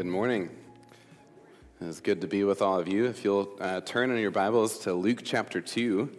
[0.00, 0.48] Good morning.
[1.82, 3.04] It's good to be with all of you.
[3.04, 6.10] If you'll uh, turn in your Bibles to Luke chapter 2,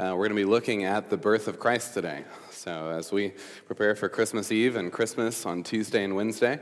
[0.00, 2.24] uh, we're going to be looking at the birth of Christ today.
[2.50, 3.34] So, as we
[3.66, 6.58] prepare for Christmas Eve and Christmas on Tuesday and Wednesday,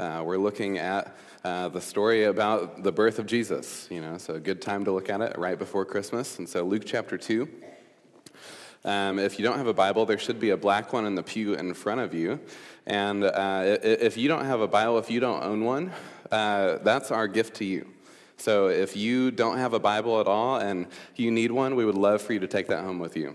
[0.00, 3.86] uh, we're looking at uh, the story about the birth of Jesus.
[3.88, 6.40] You know, so a good time to look at it right before Christmas.
[6.40, 7.48] And so, Luke chapter 2.
[8.84, 11.22] Um, if you don't have a Bible, there should be a black one in the
[11.22, 12.40] pew in front of you.
[12.86, 15.92] And uh, if you don't have a Bible, if you don't own one,
[16.30, 17.88] uh, that's our gift to you.
[18.36, 21.96] So if you don't have a Bible at all and you need one, we would
[21.96, 23.34] love for you to take that home with you.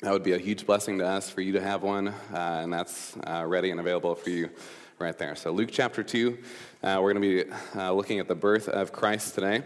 [0.00, 2.72] That would be a huge blessing to us for you to have one, uh, and
[2.72, 4.50] that's uh, ready and available for you
[4.98, 5.34] right there.
[5.34, 6.36] So, Luke chapter 2,
[6.82, 9.62] uh, we're going to be uh, looking at the birth of Christ today.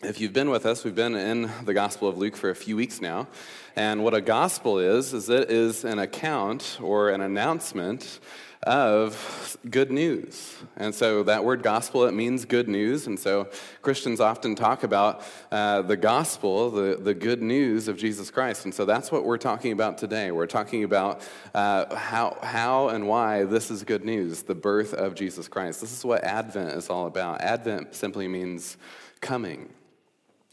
[0.00, 2.76] If you've been with us, we've been in the Gospel of Luke for a few
[2.76, 3.26] weeks now.
[3.74, 8.20] And what a gospel is, is it is an account or an announcement
[8.62, 10.54] of good news.
[10.76, 13.08] And so that word gospel, it means good news.
[13.08, 13.48] And so
[13.82, 18.66] Christians often talk about uh, the gospel, the, the good news of Jesus Christ.
[18.66, 20.30] And so that's what we're talking about today.
[20.30, 25.16] We're talking about uh, how, how and why this is good news, the birth of
[25.16, 25.80] Jesus Christ.
[25.80, 27.40] This is what Advent is all about.
[27.40, 28.76] Advent simply means
[29.20, 29.70] coming.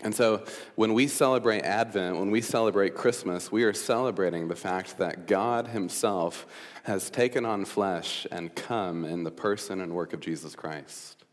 [0.04, 0.44] And so,
[0.76, 5.68] when we celebrate Advent, when we celebrate Christmas, we are celebrating the fact that God
[5.68, 6.46] Himself
[6.84, 11.24] has taken on flesh and come in the person and work of Jesus Christ.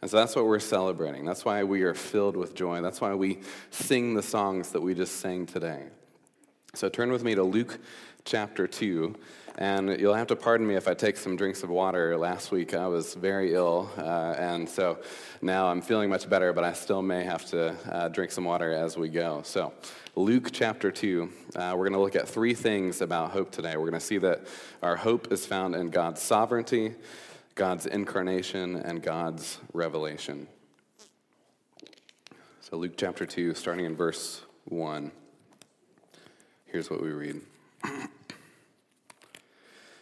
[0.00, 1.26] And so that's what we're celebrating.
[1.26, 2.80] That's why we are filled with joy.
[2.80, 3.40] That's why we
[3.70, 5.88] sing the songs that we just sang today.
[6.74, 7.78] So, turn with me to Luke
[8.24, 9.14] chapter 2.
[9.58, 12.16] And you'll have to pardon me if I take some drinks of water.
[12.16, 14.98] Last week I was very ill, uh, and so
[15.42, 18.72] now I'm feeling much better, but I still may have to uh, drink some water
[18.72, 19.42] as we go.
[19.44, 19.72] So,
[20.16, 23.76] Luke chapter 2, uh, we're going to look at three things about hope today.
[23.76, 24.46] We're going to see that
[24.82, 26.94] our hope is found in God's sovereignty,
[27.54, 30.46] God's incarnation, and God's revelation.
[32.60, 35.10] So, Luke chapter 2, starting in verse 1,
[36.66, 37.40] here's what we read.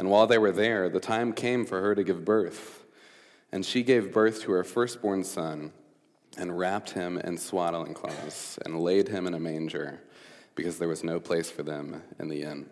[0.00, 2.86] And while they were there, the time came for her to give birth.
[3.52, 5.72] And she gave birth to her firstborn son,
[6.38, 10.00] and wrapped him in swaddling clothes, and laid him in a manger,
[10.54, 12.64] because there was no place for them in the inn.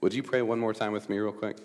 [0.00, 1.58] Would you pray one more time with me, real quick?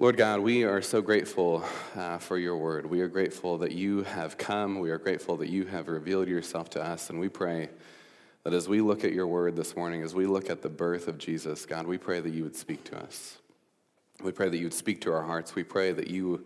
[0.00, 1.64] Lord God, we are so grateful
[1.94, 2.86] uh, for your word.
[2.86, 4.80] We are grateful that you have come.
[4.80, 7.70] We are grateful that you have revealed yourself to us, and we pray
[8.44, 11.08] that as we look at your word this morning, as we look at the birth
[11.08, 13.38] of Jesus, God, we pray that you would speak to us.
[14.22, 15.54] We pray that you would speak to our hearts.
[15.54, 16.44] We pray that you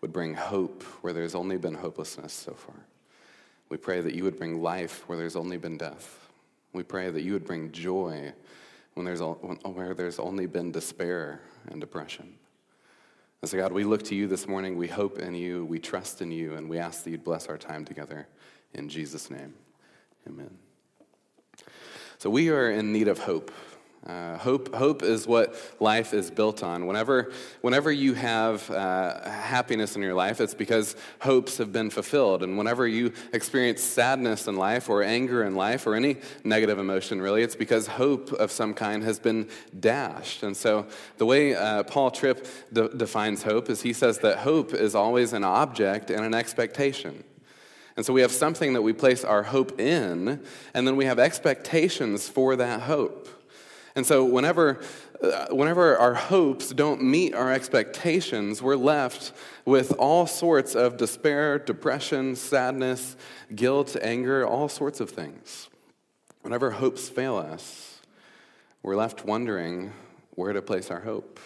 [0.00, 2.74] would bring hope where there's only been hopelessness so far.
[3.68, 6.28] We pray that you would bring life where there's only been death.
[6.72, 8.32] We pray that you would bring joy
[8.94, 12.34] when there's, where there's only been despair and depression.
[13.42, 14.76] And so, God, we look to you this morning.
[14.76, 15.64] We hope in you.
[15.64, 16.54] We trust in you.
[16.54, 18.26] And we ask that you'd bless our time together.
[18.74, 19.54] In Jesus' name,
[20.28, 20.65] amen.
[22.18, 23.50] So we are in need of hope.
[24.06, 26.86] Uh, hope, hope is what life is built on.
[26.86, 32.44] Whenever, whenever you have uh, happiness in your life, it's because hopes have been fulfilled.
[32.44, 37.20] And whenever you experience sadness in life, or anger in life, or any negative emotion,
[37.20, 39.48] really, it's because hope of some kind has been
[39.80, 40.44] dashed.
[40.44, 40.86] And so,
[41.18, 45.32] the way uh, Paul Tripp de- defines hope is he says that hope is always
[45.32, 47.24] an object and an expectation.
[47.96, 50.42] And so we have something that we place our hope in,
[50.74, 53.28] and then we have expectations for that hope.
[53.94, 54.82] And so whenever,
[55.22, 59.32] uh, whenever our hopes don't meet our expectations, we're left
[59.64, 63.16] with all sorts of despair, depression, sadness,
[63.54, 65.70] guilt, anger, all sorts of things.
[66.42, 68.00] Whenever hopes fail us,
[68.82, 69.92] we're left wondering
[70.32, 71.40] where to place our hope.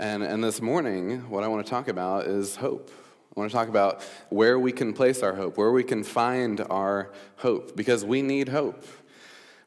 [0.00, 2.90] And, and this morning, what I want to talk about is hope.
[3.36, 6.60] I want to talk about where we can place our hope, where we can find
[6.68, 8.84] our hope, because we need hope.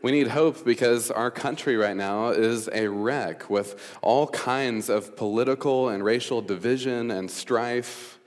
[0.02, 5.16] We need hope because our country right now is a wreck with all kinds of
[5.16, 8.20] political and racial division and strife.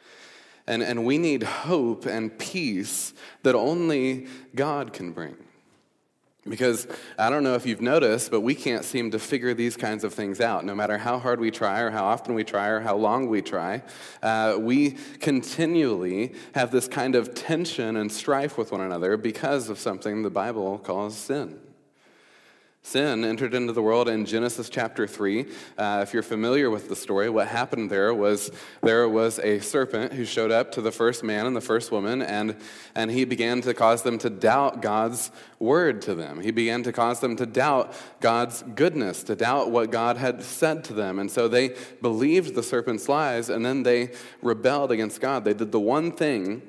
[0.66, 3.12] And, and we need hope and peace
[3.42, 5.36] that only God can bring.
[6.48, 6.86] Because
[7.18, 10.14] I don't know if you've noticed, but we can't seem to figure these kinds of
[10.14, 10.64] things out.
[10.64, 13.42] No matter how hard we try, or how often we try, or how long we
[13.42, 13.82] try,
[14.22, 19.78] uh, we continually have this kind of tension and strife with one another because of
[19.78, 21.58] something the Bible calls sin.
[22.86, 25.44] Sin entered into the world in Genesis chapter 3.
[25.76, 28.48] Uh, if you're familiar with the story, what happened there was
[28.80, 32.22] there was a serpent who showed up to the first man and the first woman,
[32.22, 32.54] and,
[32.94, 36.40] and he began to cause them to doubt God's word to them.
[36.40, 40.84] He began to cause them to doubt God's goodness, to doubt what God had said
[40.84, 41.18] to them.
[41.18, 44.12] And so they believed the serpent's lies, and then they
[44.42, 45.44] rebelled against God.
[45.44, 46.62] They did the one thing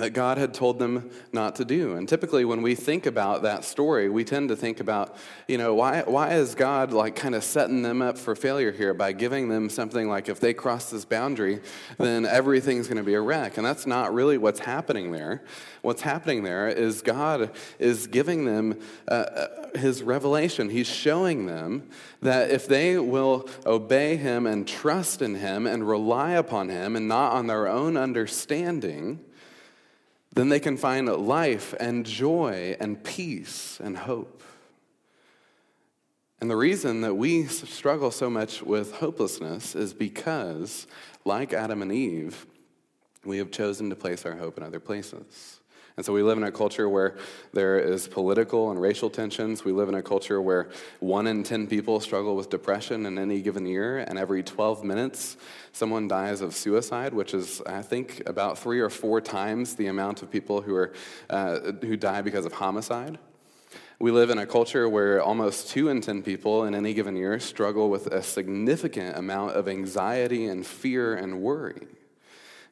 [0.00, 1.94] that God had told them not to do.
[1.94, 5.16] And typically when we think about that story, we tend to think about,
[5.46, 8.94] you know, why, why is God like kind of setting them up for failure here
[8.94, 11.60] by giving them something like if they cross this boundary,
[11.98, 13.56] then everything's going to be a wreck.
[13.56, 15.42] And that's not really what's happening there.
[15.82, 19.46] What's happening there is God is giving them uh, uh
[19.78, 20.68] his revelation.
[20.68, 21.88] He's showing them
[22.22, 27.06] that if they will obey him and trust in him and rely upon him and
[27.06, 29.20] not on their own understanding,
[30.32, 34.42] then they can find life and joy and peace and hope.
[36.40, 40.86] And the reason that we struggle so much with hopelessness is because,
[41.24, 42.46] like Adam and Eve,
[43.24, 45.59] we have chosen to place our hope in other places.
[45.96, 47.16] And so we live in a culture where
[47.52, 49.64] there is political and racial tensions.
[49.64, 50.70] We live in a culture where
[51.00, 55.36] one in 10 people struggle with depression in any given year, and every 12 minutes,
[55.72, 60.22] someone dies of suicide, which is, I think, about three or four times the amount
[60.22, 60.92] of people who, are,
[61.28, 63.18] uh, who die because of homicide.
[63.98, 67.38] We live in a culture where almost two in 10 people in any given year
[67.38, 71.86] struggle with a significant amount of anxiety and fear and worry.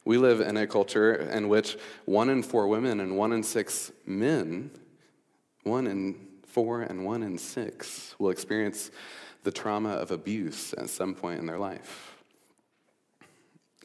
[0.09, 3.91] We live in a culture in which one in four women and one in six
[4.07, 4.71] men,
[5.61, 6.15] one in
[6.47, 8.89] four and one in six, will experience
[9.43, 12.23] the trauma of abuse at some point in their life.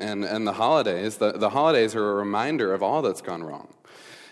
[0.00, 3.68] And, and the holidays, the, the holidays are a reminder of all that's gone wrong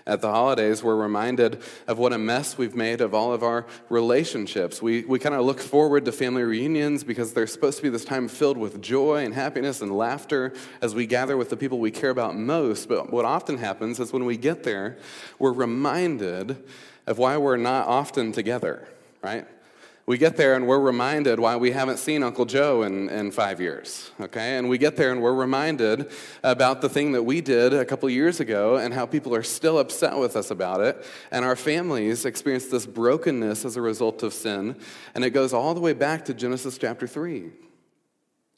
[0.06, 3.66] at the holidays, we're reminded of what a mess we've made of all of our
[3.88, 4.82] relationships.
[4.82, 8.04] We, we kind of look forward to family reunions because they're supposed to be this
[8.04, 11.90] time filled with joy and happiness and laughter as we gather with the people we
[11.90, 12.88] care about most.
[12.88, 14.98] But what often happens is when we get there,
[15.38, 16.62] we're reminded
[17.06, 18.88] of why we're not often together,
[19.22, 19.46] right?
[20.06, 23.60] We get there and we're reminded why we haven't seen Uncle Joe in, in five
[23.60, 24.58] years, okay?
[24.58, 26.10] And we get there and we're reminded
[26.42, 29.78] about the thing that we did a couple years ago and how people are still
[29.78, 31.04] upset with us about it.
[31.30, 34.76] And our families experience this brokenness as a result of sin.
[35.14, 37.50] And it goes all the way back to Genesis chapter 3.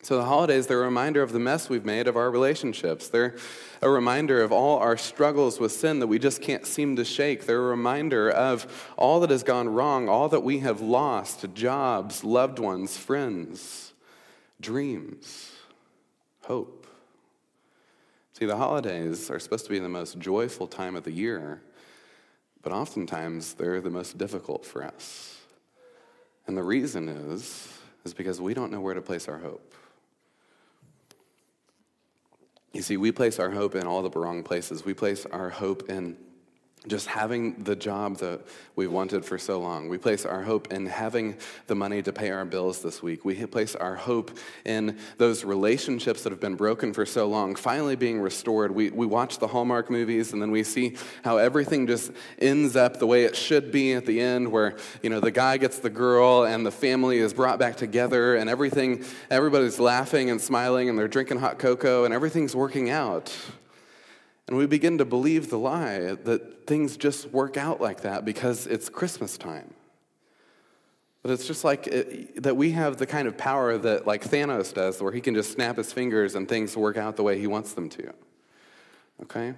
[0.05, 3.09] So the holidays, they're a reminder of the mess we've made of our relationships.
[3.09, 3.37] They're
[3.81, 7.47] a reminder of all our struggles with sin that we just can't seem to shake.
[7.47, 12.23] They're a reminder of all that has gone wrong, all that we have lost jobs,
[12.23, 13.95] loved ones, friends,
[14.61, 15.53] dreams,
[16.43, 16.87] hope.
[18.35, 21.63] See, the holidays are supposed to be the most joyful time of the year,
[22.61, 25.39] but oftentimes they're the most difficult for us.
[26.47, 27.73] And the reason is,
[28.05, 29.74] is because we don't know where to place our hope.
[32.75, 34.85] You see, we place our hope in all the wrong places.
[34.85, 36.17] We place our hope in
[36.87, 38.41] just having the job that
[38.77, 39.89] we wanted for so long.
[39.89, 41.37] We place our hope in having
[41.67, 43.25] the money to pay our bills this week.
[43.25, 47.97] We place our hope in those relationships that have been broken for so long finally
[47.97, 48.71] being restored.
[48.71, 52.99] We, we watch the Hallmark movies and then we see how everything just ends up
[52.99, 55.91] the way it should be at the end, where, you know, the guy gets the
[55.91, 60.99] girl and the family is brought back together and everything, everybody's laughing and smiling and
[60.99, 63.35] they're drinking hot cocoa and everything's working out.
[64.47, 68.67] And we begin to believe the lie that things just work out like that because
[68.67, 69.73] it's Christmas time.
[71.23, 74.75] But it's just like it, that we have the kind of power that, like Thanos
[74.75, 77.47] does, where he can just snap his fingers and things work out the way he
[77.47, 78.13] wants them to.
[79.23, 79.55] Okay?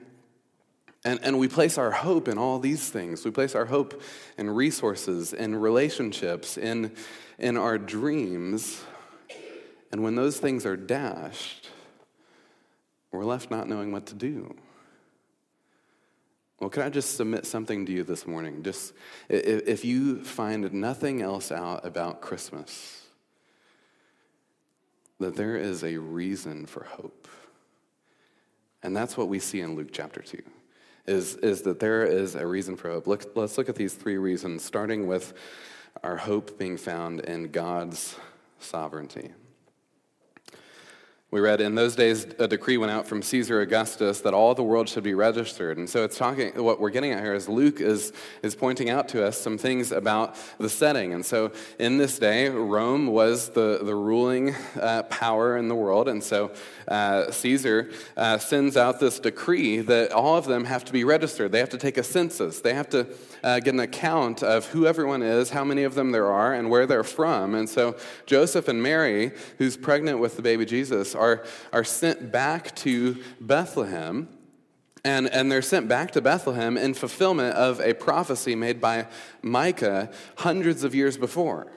[1.04, 3.24] And, and we place our hope in all these things.
[3.24, 4.00] We place our hope
[4.38, 6.92] in resources, in relationships, in,
[7.38, 8.84] in our dreams.
[9.90, 11.70] And when those things are dashed,
[13.10, 14.54] we're left not knowing what to do.
[16.58, 18.62] Well, can I just submit something to you this morning?
[18.62, 18.94] Just
[19.28, 23.02] if you find nothing else out about Christmas,
[25.20, 27.28] that there is a reason for hope.
[28.82, 30.42] And that's what we see in Luke chapter 2.
[31.06, 33.06] Is, is that there is a reason for hope.
[33.06, 35.34] Look, let's look at these three reasons, starting with
[36.02, 38.16] our hope being found in God's
[38.58, 39.32] sovereignty.
[41.32, 44.62] We read, in those days, a decree went out from Caesar Augustus that all the
[44.62, 45.76] world should be registered.
[45.76, 48.12] And so it's talking, what we're getting at here is Luke is,
[48.44, 51.12] is pointing out to us some things about the setting.
[51.12, 56.06] And so in this day, Rome was the, the ruling uh, power in the world.
[56.06, 56.52] And so
[56.86, 61.50] uh, Caesar uh, sends out this decree that all of them have to be registered.
[61.50, 62.60] They have to take a census.
[62.60, 63.04] They have to
[63.42, 66.70] uh, get an account of who everyone is, how many of them there are, and
[66.70, 67.56] where they're from.
[67.56, 72.74] And so Joseph and Mary, who's pregnant with the baby Jesus, are, are sent back
[72.76, 74.28] to Bethlehem.
[75.04, 79.06] And, and they're sent back to Bethlehem in fulfillment of a prophecy made by
[79.40, 81.70] Micah hundreds of years before.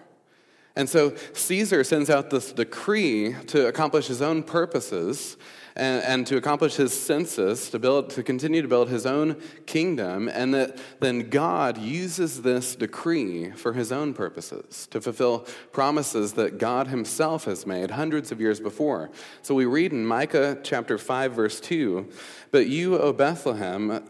[0.75, 5.37] And so Caesar sends out this decree to accomplish his own purposes
[5.79, 10.27] and, and, to accomplish his census, to, build, to continue to build his own kingdom,
[10.27, 16.57] and that then God uses this decree for his own purposes, to fulfill promises that
[16.57, 19.09] God himself has made hundreds of years before.
[19.41, 22.09] So we read in Micah chapter 5, verse 2
[22.51, 24.03] But you, O Bethlehem,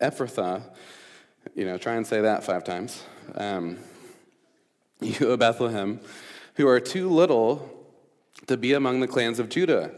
[0.00, 0.62] Ephrathah,
[1.54, 3.02] you know, try and say that five times.
[3.34, 3.78] Um,
[5.00, 6.00] you, O Bethlehem,
[6.54, 7.72] who are too little
[8.46, 9.92] to be among the clans of Judah.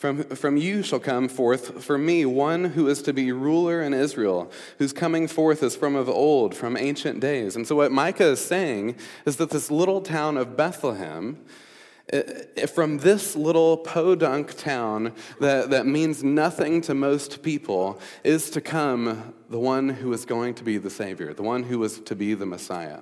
[0.00, 3.92] From, from you shall come forth for me one who is to be ruler in
[3.92, 7.54] Israel, whose coming forth is from of old, from ancient days.
[7.54, 11.44] And so, what Micah is saying is that this little town of Bethlehem,
[12.74, 19.34] from this little podunk town that, that means nothing to most people, is to come
[19.50, 22.32] the one who is going to be the Savior, the one who is to be
[22.32, 23.00] the Messiah.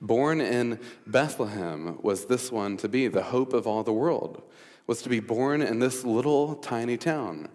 [0.00, 4.44] Born in Bethlehem was this one to be the hope of all the world
[4.88, 7.48] was to be born in this little tiny town.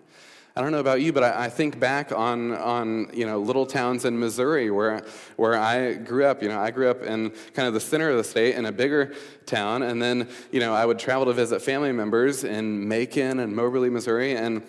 [0.55, 3.65] I don't know about you, but I, I, think back on, on you know, little
[3.65, 5.03] towns in Missouri where,
[5.35, 6.43] where I grew up.
[6.43, 8.71] You know, I grew up in kind of the center of the state in a
[8.71, 9.15] bigger
[9.47, 13.55] town, and then you know, I would travel to visit family members in Macon and
[13.55, 14.35] Moberly, Missouri.
[14.35, 14.61] And,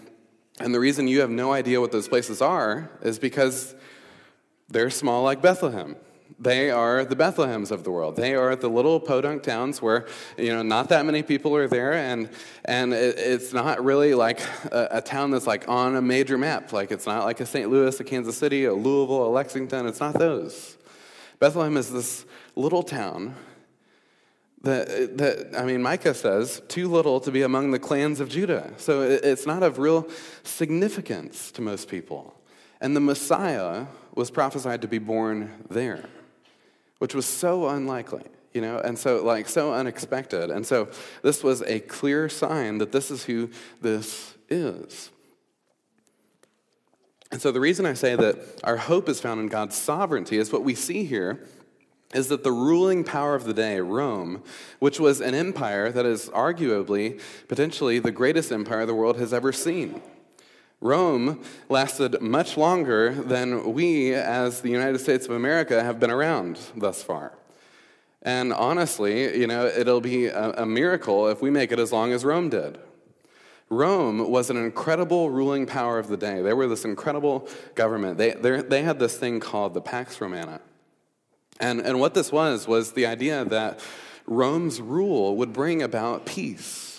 [0.59, 3.75] and the reason you have no idea what those places are is because
[4.71, 5.97] they're small like Bethlehem.
[6.45, 8.17] They are the Bethlehems of the world.
[8.17, 11.95] They are the little podunk towns where, you know, not that many people are there,
[11.95, 12.29] and,
[12.67, 16.71] and it, it's not really like a, a, town that's like on a major map.
[16.71, 17.71] Like, it's not like a St.
[17.71, 19.87] Louis, a Kansas City, a Louisville, a Lexington.
[19.87, 20.77] It's not those.
[21.39, 23.35] Bethlehem is this little town
[24.65, 28.71] that, that, I mean, Micah says, too little to be among the clans of Judah.
[28.77, 30.07] So it, it's not of real
[30.43, 32.39] significance to most people.
[32.83, 36.05] And the Messiah was prophesied to be born there
[36.99, 38.25] which was so unlikely
[38.55, 40.51] you know and so like so unexpected.
[40.51, 40.89] And so
[41.23, 43.51] this was a clear sign that this is who
[43.83, 45.11] this is.
[47.31, 50.53] And so the reason i say that our hope is found in god's sovereignty is
[50.53, 51.45] what we see here
[52.15, 54.41] is that the ruling power of the day rome
[54.79, 59.51] which was an empire that is arguably potentially the greatest empire the world has ever
[59.51, 60.01] seen
[60.85, 66.61] Rome lasted much longer than we, as the United States of America, have been around
[66.77, 67.33] thus far.
[68.21, 72.13] And honestly, you know, it'll be a, a, miracle if we make it as long
[72.13, 72.79] as Rome did.
[73.71, 76.43] Rome was an incredible ruling power of the day.
[76.43, 78.19] They were this incredible government.
[78.19, 80.61] They, they had this thing called the Pax Romana.
[81.61, 83.81] And, and what this was, was the idea that
[84.27, 86.94] Rome's rule would bring about peace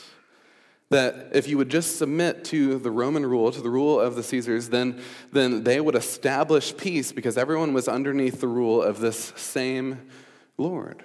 [0.89, 4.23] that if you would just submit to the Roman rule, to the rule of the
[4.23, 5.01] Caesars, then,
[5.31, 9.99] then they would establish peace because everyone was underneath the rule of this same
[10.57, 11.03] Lord.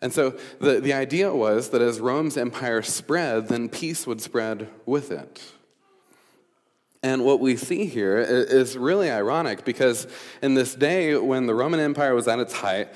[0.00, 4.68] And so the, the idea was that as Rome's empire spread, then peace would spread
[4.84, 5.40] with it.
[7.04, 10.06] And what we see here is really ironic because
[10.40, 12.90] in this day when the Roman Empire was at its height,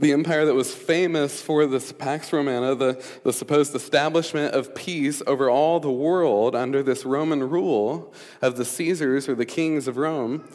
[0.00, 5.22] the empire that was famous for this Pax Romana, the, the supposed establishment of peace
[5.26, 9.98] over all the world under this Roman rule of the Caesars or the kings of
[9.98, 10.48] Rome,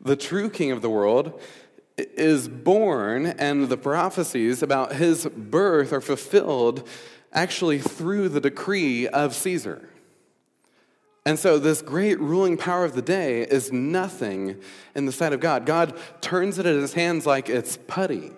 [0.00, 1.40] the true king of the world
[1.96, 6.86] is born, and the prophecies about his birth are fulfilled
[7.32, 9.88] actually through the decree of Caesar.
[11.24, 14.58] And so, this great ruling power of the day is nothing
[14.96, 15.66] in the sight of God.
[15.66, 18.32] God turns it in his hands like it's putty.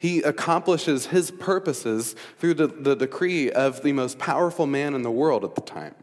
[0.00, 5.10] He accomplishes his purposes through the, the, decree of the most powerful man in the
[5.10, 5.94] world at the time.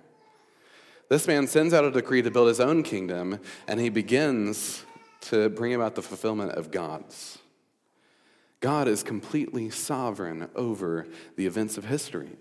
[1.10, 4.86] This man sends out a decree to build his own kingdom, and he begins
[5.22, 7.40] to bring about the fulfillment of God's.
[8.60, 12.38] God is completely sovereign over the events of history.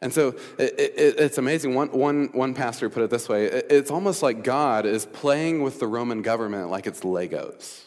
[0.00, 0.28] And so
[0.58, 1.74] it, it, it's amazing.
[1.74, 5.80] One, one, one pastor put it this way it's almost like God is playing with
[5.80, 7.82] the Roman government like it's Legos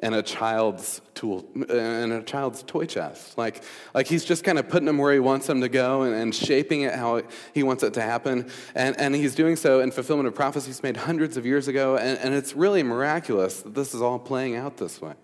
[0.00, 3.38] and a child's tool and a child's toy chest.
[3.38, 3.62] Like,
[3.94, 6.34] like he's just kind of putting them where he wants them to go and, and
[6.34, 7.22] shaping it how
[7.54, 8.50] he wants it to happen.
[8.74, 11.96] And, and he's doing so in fulfillment of prophecies made hundreds of years ago.
[11.96, 15.14] And, and it's really miraculous that this is all playing out this way.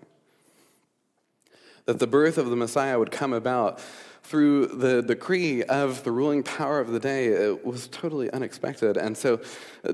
[1.85, 3.79] That the birth of the Messiah would come about
[4.23, 8.95] through the decree of the ruling power of the day, it was totally unexpected.
[8.95, 9.41] And so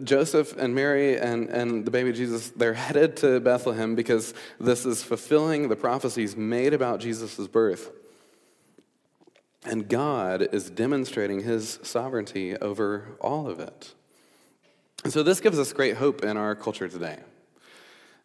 [0.04, 5.02] Joseph and Mary and, and the baby Jesus, they're headed to Bethlehem because this is
[5.02, 7.92] fulfilling the prophecies made about Jesus' birth.
[9.66, 13.94] And God is demonstrating his sovereignty over all of it.
[15.04, 17.18] And so this gives us great hope in our culture today.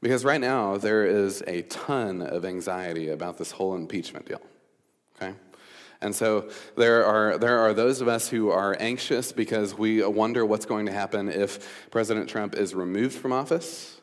[0.01, 4.41] Because right now, there is a ton of anxiety about this whole impeachment deal.
[5.17, 5.35] Okay?
[6.03, 10.45] And so there are, there are those of us who are anxious because we wonder
[10.45, 14.01] what's going to happen if President Trump is removed from office.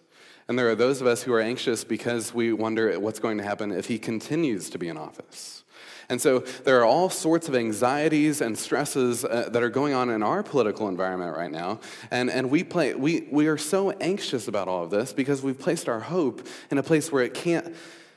[0.47, 3.43] And there are those of us who are anxious because we wonder what's going to
[3.43, 5.63] happen if he continues to be in office.
[6.09, 10.09] And so there are all sorts of anxieties and stresses uh, that are going on
[10.09, 11.81] in our political environment right now.
[12.09, 15.59] And, and we, play, we, we are so anxious about all of this because we've
[15.59, 17.75] placed our hope in a place where it can't,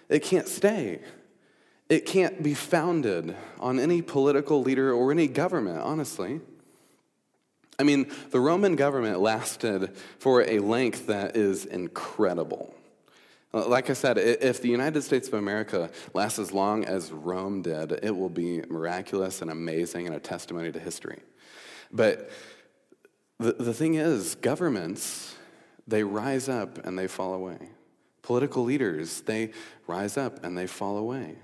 [0.08, 1.00] it can't stay.
[1.92, 6.40] It can't be founded on any political leader or any government, honestly.
[7.78, 12.74] I mean, the Roman government lasted for a length that is incredible.
[13.52, 18.00] Like I said, if the United States of America lasts as long as Rome did,
[18.02, 21.20] it will be miraculous and amazing and a testimony to history.
[21.92, 22.30] But
[23.38, 25.34] the, the thing is, governments,
[25.86, 27.58] they rise up and they fall away.
[28.22, 29.50] Political leaders, they
[29.86, 31.36] rise up and they fall away.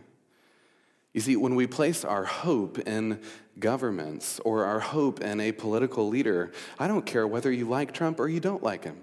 [1.13, 3.21] You see, when we place our hope in
[3.59, 8.21] governments or our hope in a political leader, I don't care whether you like Trump
[8.21, 8.99] or you don't like him.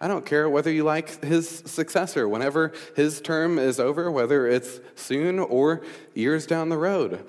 [0.00, 4.80] I don't care whether you like his successor whenever his term is over, whether it's
[4.94, 5.82] soon or
[6.14, 7.24] years down the road.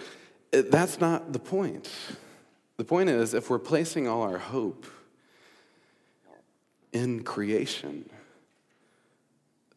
[0.51, 1.89] Eh, that's not the point.
[2.75, 4.85] The point is, if we're placing all our hope
[6.91, 8.09] in creation,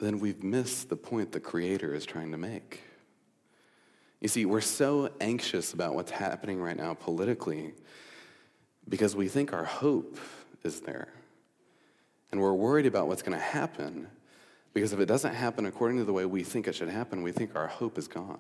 [0.00, 2.82] then we've missed the point the Creator is trying to make.
[4.20, 7.72] You see, we're so anxious about what's happening right now politically
[8.88, 10.18] because we think our hope
[10.62, 11.09] is there.
[12.30, 14.09] And we're worried about what's going to happen
[14.72, 17.33] because if it doesn't happen according to the way we think it should happen, we
[17.33, 18.38] think our hope is gone.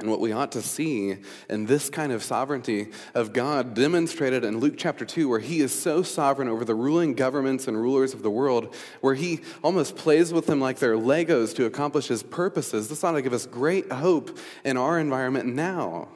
[0.00, 4.58] And what we ought to see in this kind of sovereignty of God demonstrated in
[4.58, 8.22] Luke chapter 2, where he is so sovereign over the ruling governments and rulers of
[8.22, 12.88] the world, where he almost plays with them like they're Legos to accomplish his purposes,
[12.88, 16.08] this ought to give us great hope in our environment now.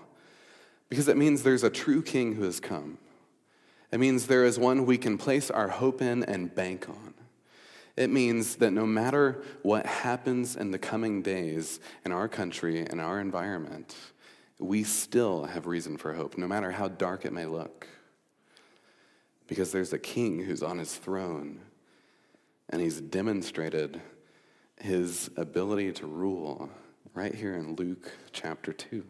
[0.89, 2.99] Because it means there's a true king who has come.
[3.93, 7.15] It means there is one we can place our hope in and bank on.
[7.99, 13.01] It means that no matter what happens in the coming days in our country and
[13.01, 13.97] our environment,
[14.61, 17.89] we still have reason for hope, no matter how dark it may look.
[19.49, 21.59] Because there's a king who's on his throne,
[22.71, 24.01] and he's demonstrated
[24.81, 26.71] his ability to rule
[27.15, 29.05] right here in Luke chapter 2.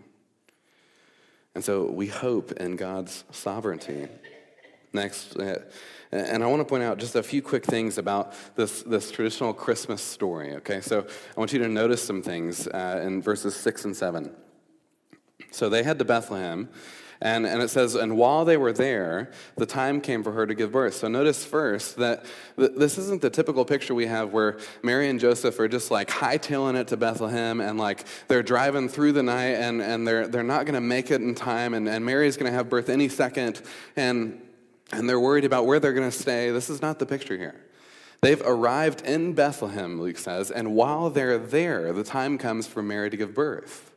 [1.54, 4.08] And so we hope in God's sovereignty.
[4.92, 5.60] Next, uh,
[6.10, 9.52] and I want to point out just a few quick things about this, this traditional
[9.52, 10.80] Christmas story, okay?
[10.80, 14.34] So I want you to notice some things uh, in verses 6 and 7.
[15.50, 16.70] So they head to Bethlehem,
[17.20, 20.54] and, and it says, and while they were there, the time came for her to
[20.54, 20.94] give birth.
[20.94, 22.24] So notice first that
[22.56, 26.08] th- this isn't the typical picture we have where Mary and Joseph are just like
[26.08, 30.44] hightailing it to Bethlehem and like they're driving through the night and, and they're, they're
[30.44, 33.08] not going to make it in time and, and Mary's going to have birth any
[33.08, 33.60] second.
[33.96, 34.40] And
[34.92, 36.50] and they're worried about where they're going to stay.
[36.50, 37.60] This is not the picture here.
[38.20, 43.10] They've arrived in Bethlehem, Luke says, and while they're there, the time comes for Mary
[43.10, 43.92] to give birth.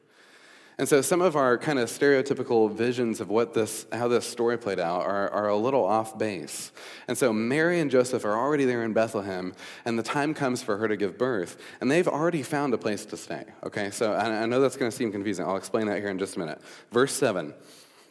[0.77, 4.57] And so some of our kind of stereotypical visions of what this, how this story
[4.57, 6.71] played out are, are a little off base.
[7.07, 9.53] And so Mary and Joseph are already there in Bethlehem,
[9.85, 13.05] and the time comes for her to give birth, and they've already found a place
[13.05, 13.43] to stay.
[13.63, 15.45] Okay, so I, I know that's going to seem confusing.
[15.45, 16.59] I'll explain that here in just a minute.
[16.91, 17.53] Verse 7.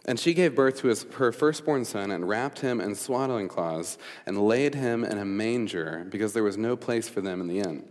[0.07, 3.99] And she gave birth to his, her firstborn son and wrapped him in swaddling cloths
[4.27, 7.61] and laid him in a manger because there was no place for them in the
[7.61, 7.85] inn.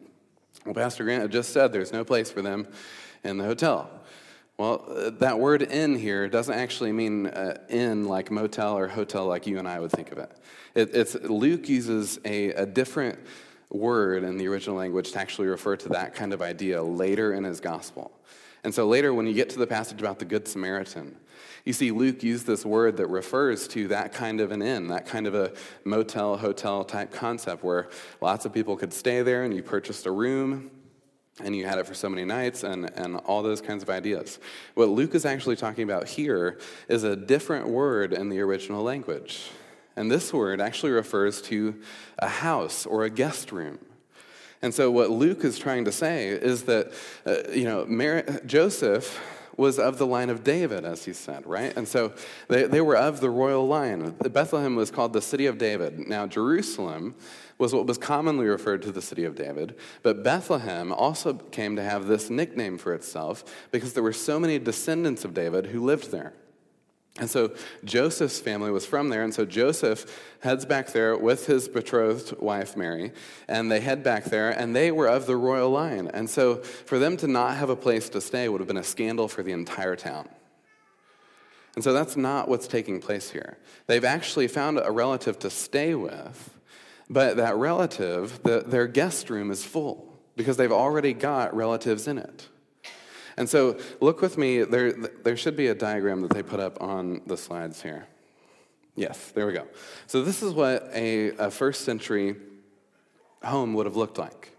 [0.65, 2.67] Well, Pastor Grant had just said there's no place for them
[3.24, 3.89] in the hotel.
[4.58, 9.26] Well, uh, that word inn here doesn't actually mean uh, inn like motel or hotel
[9.26, 10.32] like you and I would think of it.
[10.76, 13.19] it it's, Luke uses a, a different
[13.69, 17.43] word in the original language to actually refer to that kind of idea later in
[17.43, 18.12] his gospel.
[18.63, 21.15] And so later, when you get to the passage about the Good Samaritan,
[21.65, 25.06] you see Luke used this word that refers to that kind of an inn, that
[25.06, 27.89] kind of a motel, hotel type concept where
[28.22, 30.72] lots of people could stay there and you purchased a room
[31.43, 34.39] and you had it for so many nights and, and all those kinds of ideas.
[34.74, 39.50] What Luke is actually talking about here is a different word in the original language.
[39.95, 41.80] And this word actually refers to
[42.17, 43.80] a house or a guest room.
[44.62, 46.91] And so, what Luke is trying to say is that,
[47.26, 49.22] uh, you know, Mary, Joseph
[49.60, 51.76] was of the line of David, as he said, right?
[51.76, 52.13] And so
[52.48, 54.15] they, they were of the royal line.
[54.32, 56.00] Bethlehem was called the city of David.
[56.08, 57.13] Now, Jerusalem
[57.58, 61.84] was what was commonly referred to the city of David, but Bethlehem also came to
[61.84, 66.10] have this nickname for itself because there were so many descendants of David who lived
[66.10, 66.34] there.
[67.19, 67.51] And so
[67.84, 70.05] Joseph's family was from there, and so Joseph
[70.39, 73.12] heads back there with his betrothed wife Mary,
[73.47, 76.10] and they head back there, and they were of the royal line.
[76.13, 78.84] And so for them to not have a place to stay would have been a
[78.84, 80.29] scandal for the entire town.
[81.75, 83.58] And so that's not what's taking place here.
[83.88, 86.58] They've actually found a relative to stay with,
[87.10, 92.17] but that relative, the, their guest room is full because they've already got relatives in
[92.17, 92.47] it.
[93.39, 96.82] And so look with me, there, there should be a diagram that they put up
[96.82, 98.06] on the slides here.
[98.97, 99.65] Yes, there we go.
[100.08, 102.36] So this is what a, a first century
[103.41, 104.58] home would have looked like.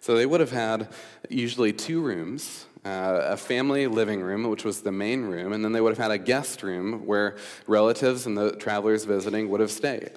[0.00, 0.88] So they would have had
[1.30, 2.66] usually two rooms.
[2.84, 5.98] Uh, a family living room, which was the main room, and then they would have
[5.98, 7.36] had a guest room where
[7.68, 10.12] relatives and the travelers visiting would have stayed.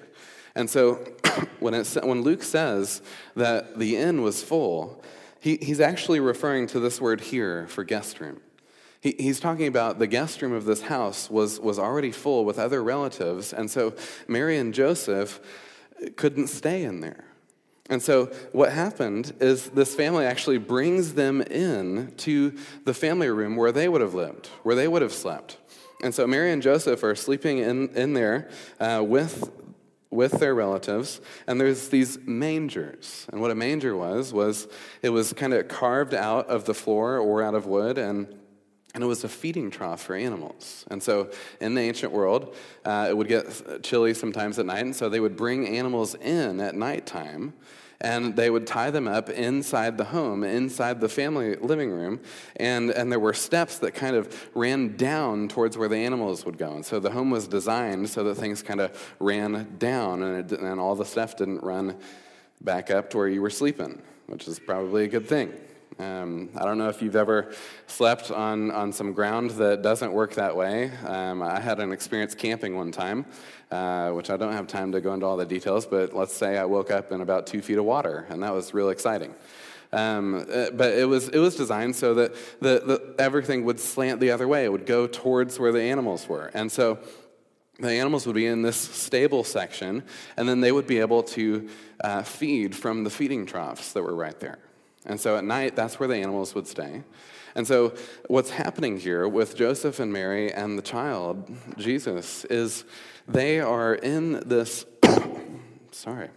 [0.56, 0.94] And so
[1.60, 3.02] when, it, when Luke says
[3.36, 5.02] that the inn was full,
[5.40, 8.40] he, he's actually referring to this word here for guest room.
[9.00, 12.58] He, he's talking about the guest room of this house was, was already full with
[12.58, 13.94] other relatives, and so
[14.28, 15.40] Mary and Joseph
[16.16, 17.24] couldn't stay in there.
[17.88, 23.56] And so what happened is this family actually brings them in to the family room
[23.56, 25.56] where they would have lived, where they would have slept.
[26.02, 28.48] And so Mary and Joseph are sleeping in, in there
[28.78, 29.50] uh, with
[30.10, 34.66] with their relatives and there's these mangers and what a manger was was
[35.02, 38.34] it was kind of carved out of the floor or out of wood and
[38.94, 40.84] and it was a feeding trough for animals.
[40.90, 44.96] And so in the ancient world, uh, it would get chilly sometimes at night, and
[44.96, 47.54] so they would bring animals in at nighttime
[48.00, 52.20] and they would tie them up inside the home, inside the family living room,
[52.56, 56.56] and, and there were steps that kind of ran down towards where the animals would
[56.56, 56.72] go.
[56.72, 60.58] And so the home was designed so that things kind of ran down, and, it,
[60.58, 61.96] and all the stuff didn't run
[62.62, 65.52] back up to where you were sleeping, which is probably a good thing.
[65.98, 67.52] Um, I don't know if you've ever
[67.86, 70.90] slept on, on some ground that doesn't work that way.
[71.06, 73.26] Um, I had an experience camping one time,
[73.70, 76.56] uh, which I don't have time to go into all the details, but let's say
[76.56, 79.34] I woke up in about two feet of water, and that was real exciting.
[79.92, 84.20] Um, uh, but it was, it was designed so that the, the, everything would slant
[84.20, 84.64] the other way.
[84.64, 86.50] It would go towards where the animals were.
[86.54, 86.98] And so
[87.80, 90.04] the animals would be in this stable section,
[90.36, 91.68] and then they would be able to
[92.04, 94.58] uh, feed from the feeding troughs that were right there.
[95.06, 97.02] And so at night, that's where the animals would stay.
[97.54, 97.94] And so,
[98.28, 102.84] what's happening here with Joseph and Mary and the child, Jesus, is
[103.26, 104.86] they are in this.
[105.90, 106.28] sorry.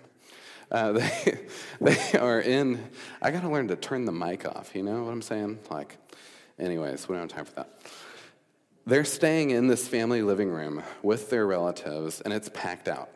[0.71, 1.39] Uh, they,
[1.80, 2.84] they are in.
[3.21, 5.60] I got to learn to turn the mic off, you know what I'm saying?
[5.69, 5.97] Like,
[6.58, 7.69] anyways, we don't have time for that.
[8.86, 13.10] They're staying in this family living room with their relatives, and it's packed out.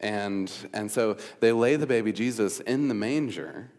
[0.00, 3.70] And, and so they lay the baby Jesus in the manger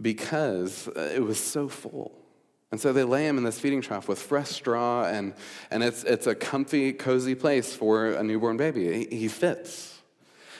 [0.00, 2.18] because uh, it was so full.
[2.70, 5.34] And so they lay him in this feeding trough with fresh straw, and,
[5.70, 9.06] and it's, it's a comfy, cozy place for a newborn baby.
[9.10, 10.00] He, he fits.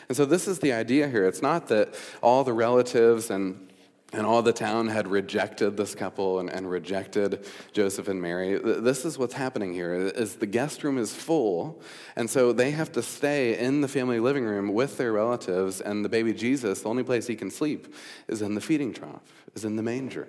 [0.08, 1.26] And so this is the idea here.
[1.26, 3.71] It's not that all the relatives and
[4.12, 8.58] and all the town had rejected this couple and, and, rejected Joseph and Mary.
[8.58, 11.80] This is what's happening here is the guest room is full,
[12.16, 16.04] and so they have to stay in the family living room with their relatives, and
[16.04, 17.94] the baby Jesus, the only place he can sleep
[18.28, 19.22] is in the feeding trough,
[19.54, 20.28] is in the manger.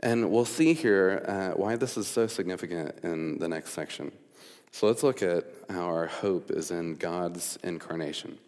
[0.00, 4.12] And we'll see here uh, why this is so significant in the next section.
[4.70, 8.38] So let's look at how our hope is in God's incarnation.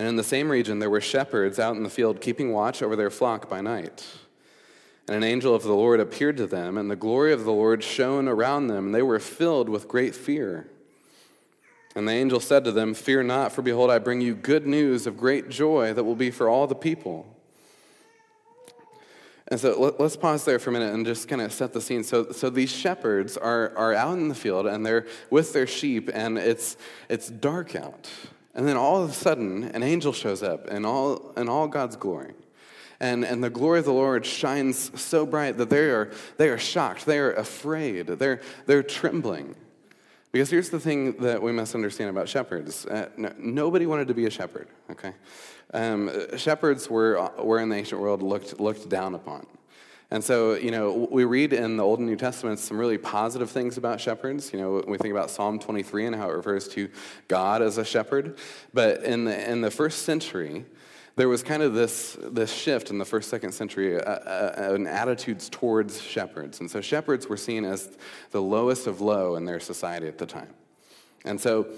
[0.00, 2.96] And in the same region, there were shepherds out in the field keeping watch over
[2.96, 4.06] their flock by night.
[5.06, 7.84] And an angel of the Lord appeared to them, and the glory of the Lord
[7.84, 10.70] shone around them, and they were filled with great fear.
[11.94, 15.06] And the angel said to them, Fear not, for behold, I bring you good news
[15.06, 17.36] of great joy that will be for all the people.
[19.48, 21.80] And so let, us pause there for a minute and just kind of set the
[21.82, 22.04] scene.
[22.04, 26.08] So, so these shepherds are, are out in the field and they're with their sheep,
[26.10, 26.78] and it's,
[27.10, 28.08] it's dark out.
[28.60, 31.96] And then all of a sudden, an angel shows up in all, in all God's
[31.96, 32.34] glory.
[33.00, 36.58] And, and the glory of the Lord shines so bright that they are, they are
[36.58, 39.54] shocked, they are afraid, they're, they're trembling.
[40.30, 44.14] Because here's the thing that we must understand about shepherds uh, no, nobody wanted to
[44.14, 45.14] be a shepherd, okay?
[45.72, 49.46] Um, shepherds were, were in the ancient world looked, looked down upon.
[50.12, 53.48] And so, you know, we read in the Old and New Testaments some really positive
[53.48, 54.52] things about shepherds.
[54.52, 56.88] You know, we think about Psalm 23 and how it refers to
[57.28, 58.36] God as a shepherd.
[58.74, 60.66] But in the, in the first century,
[61.14, 64.88] there was kind of this, this shift in the first, second century uh, uh, in
[64.88, 66.58] attitudes towards shepherds.
[66.58, 67.96] And so shepherds were seen as
[68.32, 70.54] the lowest of low in their society at the time.
[71.24, 71.68] And so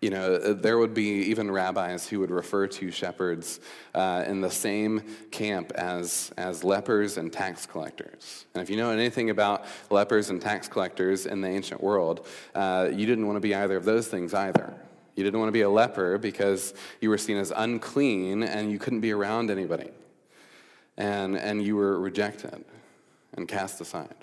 [0.00, 3.60] you know, there would be even rabbis who would refer to shepherds
[3.94, 8.46] uh, in the same camp as, as lepers and tax collectors.
[8.54, 12.90] And if you know anything about lepers and tax collectors in the ancient world, uh,
[12.92, 14.74] you didn't want to be either of those things either.
[15.16, 18.78] You didn't want to be a leper because you were seen as unclean and you
[18.78, 19.90] couldn't be around anybody.
[20.96, 22.64] And, and you were rejected
[23.34, 24.14] and cast aside.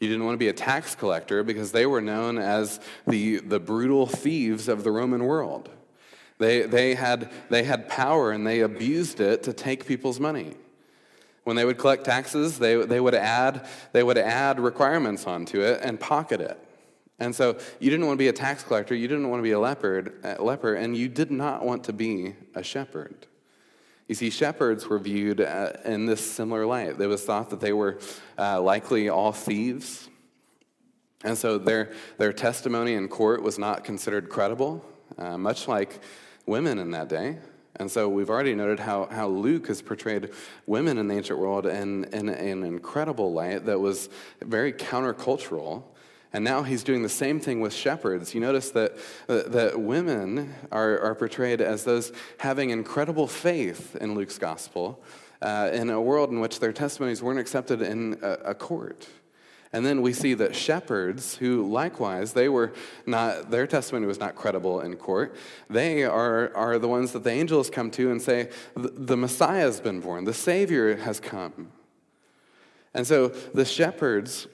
[0.00, 3.60] You didn't want to be a tax collector because they were known as the, the
[3.60, 5.68] brutal thieves of the Roman world.
[6.38, 10.54] They, they, had, they had power and they abused it to take people's money.
[11.44, 15.80] When they would collect taxes, they, they, would add, they would add requirements onto it
[15.82, 16.58] and pocket it.
[17.18, 19.50] And so you didn't want to be a tax collector, you didn't want to be
[19.50, 23.26] a leopard, a leper, and you did not want to be a shepherd.
[24.10, 27.00] You see, shepherds were viewed uh, in this similar light.
[27.00, 28.00] It was thought that they were
[28.36, 30.08] uh, likely all thieves.
[31.22, 34.84] And so their, their testimony in court was not considered credible,
[35.16, 36.00] uh, much like
[36.44, 37.38] women in that day.
[37.76, 40.30] And so we've already noted how, how Luke has portrayed
[40.66, 44.08] women in the ancient world in, in, in an incredible light that was
[44.42, 45.84] very countercultural
[46.32, 48.34] and now he's doing the same thing with shepherds.
[48.34, 48.92] You notice that,
[49.28, 55.02] uh, that women are, are portrayed as those having incredible faith in Luke's gospel
[55.42, 59.08] uh, in a world in which their testimonies weren't accepted in a, a court.
[59.72, 62.72] And then we see that shepherds, who likewise, they were
[63.06, 65.36] not, their testimony was not credible in court,
[65.68, 69.80] they are, are the ones that the angels come to and say, the Messiah has
[69.80, 71.70] been born, the Savior has come.
[72.94, 74.48] And so the shepherds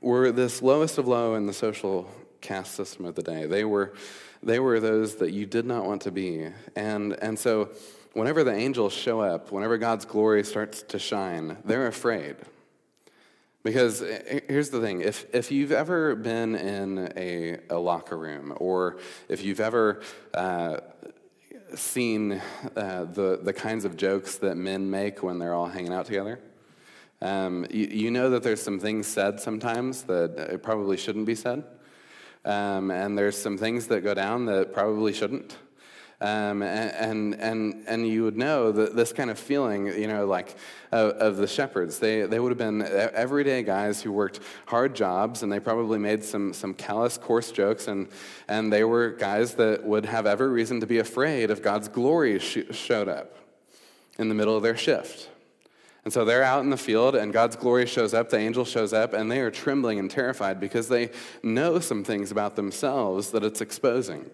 [0.00, 3.46] were this lowest of low in the social caste system of the day.
[3.46, 3.94] They were,
[4.42, 6.48] they were those that you did not want to be.
[6.76, 7.70] And, and so,
[8.12, 12.36] whenever the angels show up, whenever God's glory starts to shine, they're afraid.
[13.62, 18.16] Because eh, eh, here's the thing if, if you've ever been in a, a locker
[18.16, 20.00] room, or if you've ever
[20.32, 20.78] uh,
[21.74, 22.40] seen
[22.74, 26.40] uh, the, the kinds of jokes that men make when they're all hanging out together,
[27.22, 31.64] um, you, you, know that there's some things said sometimes that probably shouldn't be said.
[32.44, 35.56] Um, and there's some things that go down that probably shouldn't.
[36.22, 40.54] Um, and, and, and you would know that this kind of feeling, you know, like
[40.92, 41.98] of, of, the shepherds.
[41.98, 46.22] They, they would have been everyday guys who worked hard jobs and they probably made
[46.22, 47.88] some, some callous, coarse jokes.
[47.88, 48.06] And,
[48.48, 52.38] and they were guys that would have every reason to be afraid if God's glory
[52.38, 53.36] sh- showed up
[54.18, 55.29] in the middle of their shift.
[56.04, 58.92] And so they're out in the field, and God's glory shows up, the angel shows
[58.92, 61.10] up, and they are trembling and terrified because they
[61.42, 64.30] know some things about themselves that it's exposing.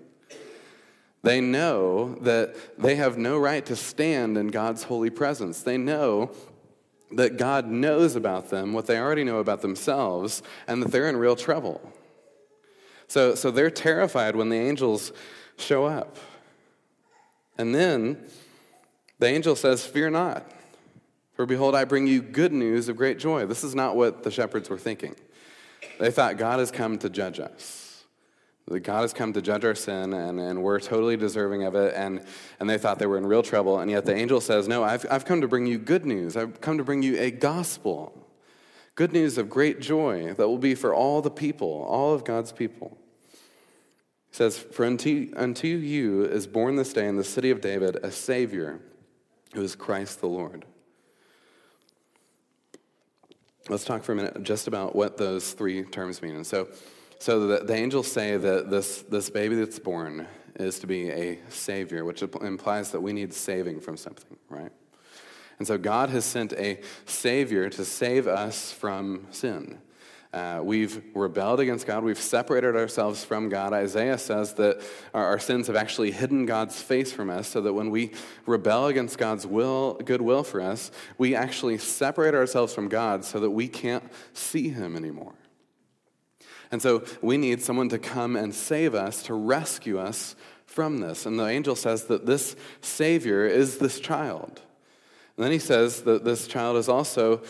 [1.22, 5.62] They know that they have no right to stand in God's holy presence.
[5.62, 6.30] They know
[7.10, 11.16] that God knows about them what they already know about themselves, and that they're in
[11.16, 11.80] real trouble.
[13.08, 15.12] So, so they're terrified when the angels
[15.56, 16.16] show up.
[17.58, 18.24] And then
[19.18, 20.48] the angel says, Fear not.
[21.36, 23.44] For behold, I bring you good news of great joy.
[23.44, 25.14] This is not what the shepherds were thinking.
[26.00, 28.04] They thought God has come to judge us.
[28.68, 31.94] That God has come to judge our sin, and, and we're totally deserving of it.
[31.94, 32.24] And,
[32.58, 33.78] and they thought they were in real trouble.
[33.78, 36.36] And yet the angel says, No, I've, I've come to bring you good news.
[36.36, 38.26] I've come to bring you a gospel.
[38.94, 42.50] Good news of great joy that will be for all the people, all of God's
[42.50, 42.96] people.
[44.30, 47.96] He says, For unto, unto you is born this day in the city of David
[48.02, 48.80] a Savior
[49.52, 50.64] who is Christ the Lord.
[53.68, 56.36] Let's talk for a minute just about what those three terms mean.
[56.36, 56.68] And so,
[57.18, 61.40] so the, the angels say that this, this baby that's born is to be a
[61.48, 64.70] savior, which implies that we need saving from something, right?
[65.58, 69.78] And so God has sent a savior to save us from sin.
[70.36, 72.04] Uh, we've rebelled against God.
[72.04, 73.72] We've separated ourselves from God.
[73.72, 74.82] Isaiah says that
[75.14, 78.12] our, our, sins have actually hidden God's face from us, so that when we
[78.44, 83.40] rebel against God's will, good will for us, we actually separate ourselves from God so
[83.40, 85.32] that we can't see Him anymore.
[86.70, 91.24] And so we need someone to come and save us, to rescue us from this.
[91.24, 94.60] And the angel says that this Savior is this child.
[95.38, 97.40] And then he says that this child is also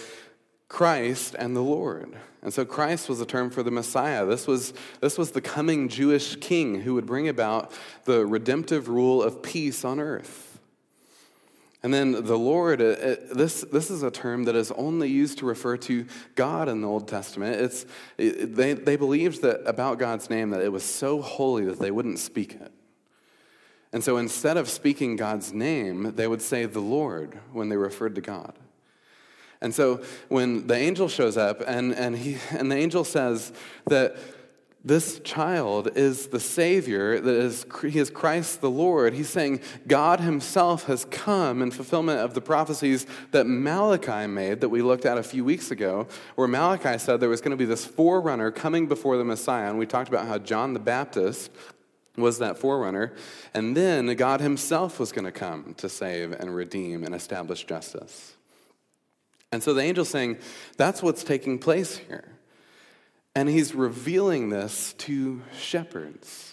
[0.68, 2.16] Christ and the Lord.
[2.46, 4.24] And so Christ was a term for the Messiah.
[4.24, 7.72] This was, this was the coming Jewish king who would bring about
[8.04, 10.60] the redemptive rule of peace on earth.
[11.82, 15.38] And then the Lord, uh, uh, this, this is a term that is only used
[15.38, 16.06] to refer to
[16.36, 17.60] God in the Old Testament.
[17.60, 17.84] It's,
[18.16, 21.90] it, they, they believed that about God's name that it was so holy that they
[21.90, 22.70] wouldn't speak it.
[23.92, 28.14] And so instead of speaking God's name, they would say the Lord when they referred
[28.14, 28.56] to God.
[29.60, 33.52] And so when the angel shows up and, and, he, and the angel says
[33.86, 34.16] that
[34.86, 39.14] this child is the Savior, that is, he is Christ the Lord.
[39.14, 44.68] He's saying God Himself has come in fulfillment of the prophecies that Malachi made that
[44.68, 47.64] we looked at a few weeks ago, where Malachi said there was going to be
[47.64, 49.70] this forerunner coming before the Messiah.
[49.70, 51.50] And we talked about how John the Baptist
[52.16, 53.12] was that forerunner.
[53.54, 58.35] And then God Himself was going to come to save and redeem and establish justice.
[59.56, 60.36] And so the angel's saying,
[60.76, 62.28] that's what's taking place here.
[63.34, 66.52] And he's revealing this to shepherds.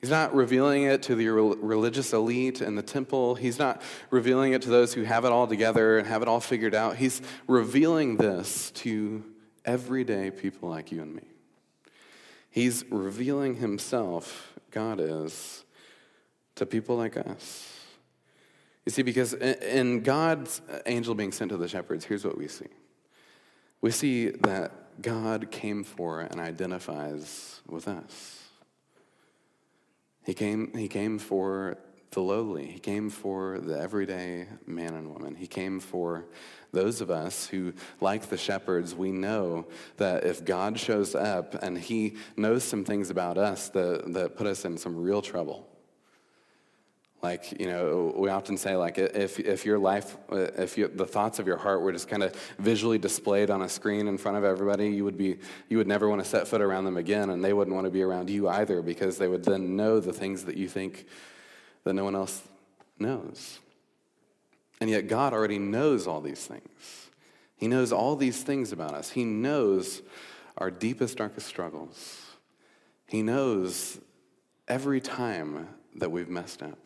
[0.00, 3.34] He's not revealing it to the religious elite in the temple.
[3.34, 6.38] He's not revealing it to those who have it all together and have it all
[6.38, 6.94] figured out.
[6.94, 9.24] He's revealing this to
[9.64, 11.26] everyday people like you and me.
[12.50, 15.64] He's revealing himself, God is,
[16.54, 17.75] to people like us.
[18.86, 22.68] You see, because in God's angel being sent to the shepherds, here's what we see
[23.82, 28.42] we see that God came for and identifies with us.
[30.24, 31.78] He came, he came for
[32.10, 32.66] the lowly.
[32.66, 35.34] He came for the everyday man and woman.
[35.34, 36.24] He came for
[36.72, 39.66] those of us who, like the shepherds, we know
[39.98, 44.46] that if God shows up and he knows some things about us that, that put
[44.46, 45.68] us in some real trouble,
[47.26, 51.04] like, you know, we often say, like, if, if your life, uh, if you, the
[51.04, 54.38] thoughts of your heart were just kind of visually displayed on a screen in front
[54.38, 57.30] of everybody, you would, be, you would never want to set foot around them again,
[57.30, 60.12] and they wouldn't want to be around you either because they would then know the
[60.12, 61.04] things that you think
[61.82, 62.42] that no one else
[62.96, 63.58] knows.
[64.80, 67.10] And yet, God already knows all these things.
[67.56, 69.10] He knows all these things about us.
[69.10, 70.00] He knows
[70.58, 72.22] our deepest, darkest struggles.
[73.08, 73.98] He knows
[74.68, 76.85] every time that we've messed up.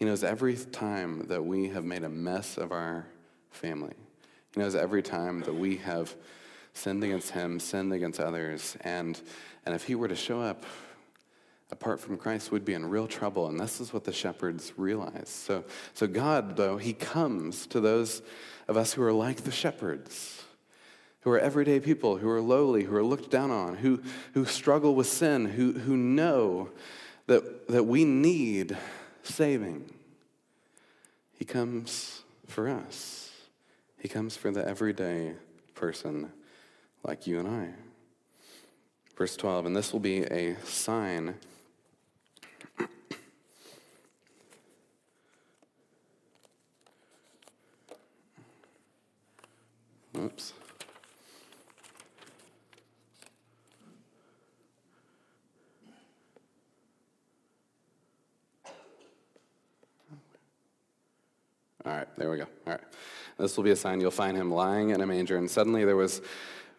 [0.00, 3.06] He knows every time that we have made a mess of our
[3.50, 3.92] family.
[4.54, 6.16] He knows every time that we have
[6.72, 8.78] sinned against Him, sinned against others.
[8.80, 9.20] And,
[9.66, 10.64] and if He were to show up
[11.70, 13.48] apart from Christ, we'd be in real trouble.
[13.48, 15.28] And this is what the shepherds realize.
[15.28, 18.22] So, so God, though, He comes to those
[18.68, 20.44] of us who are like the shepherds
[21.24, 24.00] who are everyday people, who are lowly, who are looked down on, who,
[24.32, 26.70] who struggle with sin, who, who know
[27.26, 28.74] that, that we need
[29.22, 29.90] saving.
[31.32, 33.30] He comes for us.
[33.98, 35.34] He comes for the everyday
[35.74, 36.32] person
[37.02, 37.70] like you and I.
[39.16, 41.34] Verse 12, and this will be a sign.
[50.18, 50.52] Oops.
[61.84, 62.46] All right, there we go.
[62.66, 62.80] All right.
[63.38, 65.36] This will be a sign you'll find him lying in a manger.
[65.36, 66.20] And suddenly there was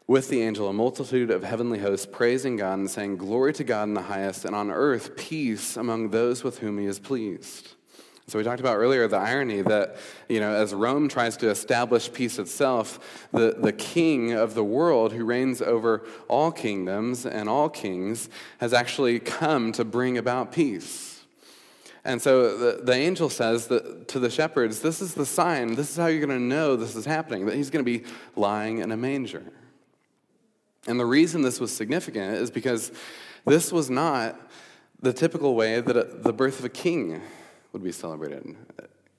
[0.08, 3.84] with the angel a multitude of heavenly hosts praising God and saying, Glory to God
[3.84, 7.76] in the highest, and on earth peace among those with whom he is pleased.
[8.28, 9.98] So we talked about earlier the irony that,
[10.30, 15.12] you know, as Rome tries to establish peace itself, the, the king of the world
[15.12, 21.11] who reigns over all kingdoms and all kings has actually come to bring about peace.
[22.04, 25.92] And so the, the angel says that to the shepherds, This is the sign, this
[25.92, 28.80] is how you're going to know this is happening, that he's going to be lying
[28.80, 29.44] in a manger.
[30.88, 32.92] And the reason this was significant is because
[33.46, 34.40] this was not
[35.00, 37.22] the typical way that a, the birth of a king
[37.72, 38.56] would be celebrated.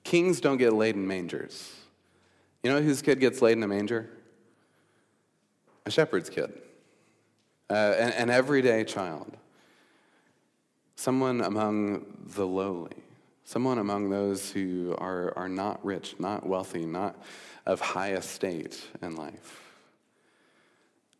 [0.03, 1.73] Kings don't get laid in mangers.
[2.63, 4.09] You know whose kid gets laid in a manger?
[5.85, 6.61] A shepherd's kid,
[7.69, 9.37] uh, an, an everyday child
[10.95, 13.03] someone among the lowly,
[13.43, 17.15] someone among those who are, are not rich, not wealthy, not
[17.65, 19.61] of high estate in life.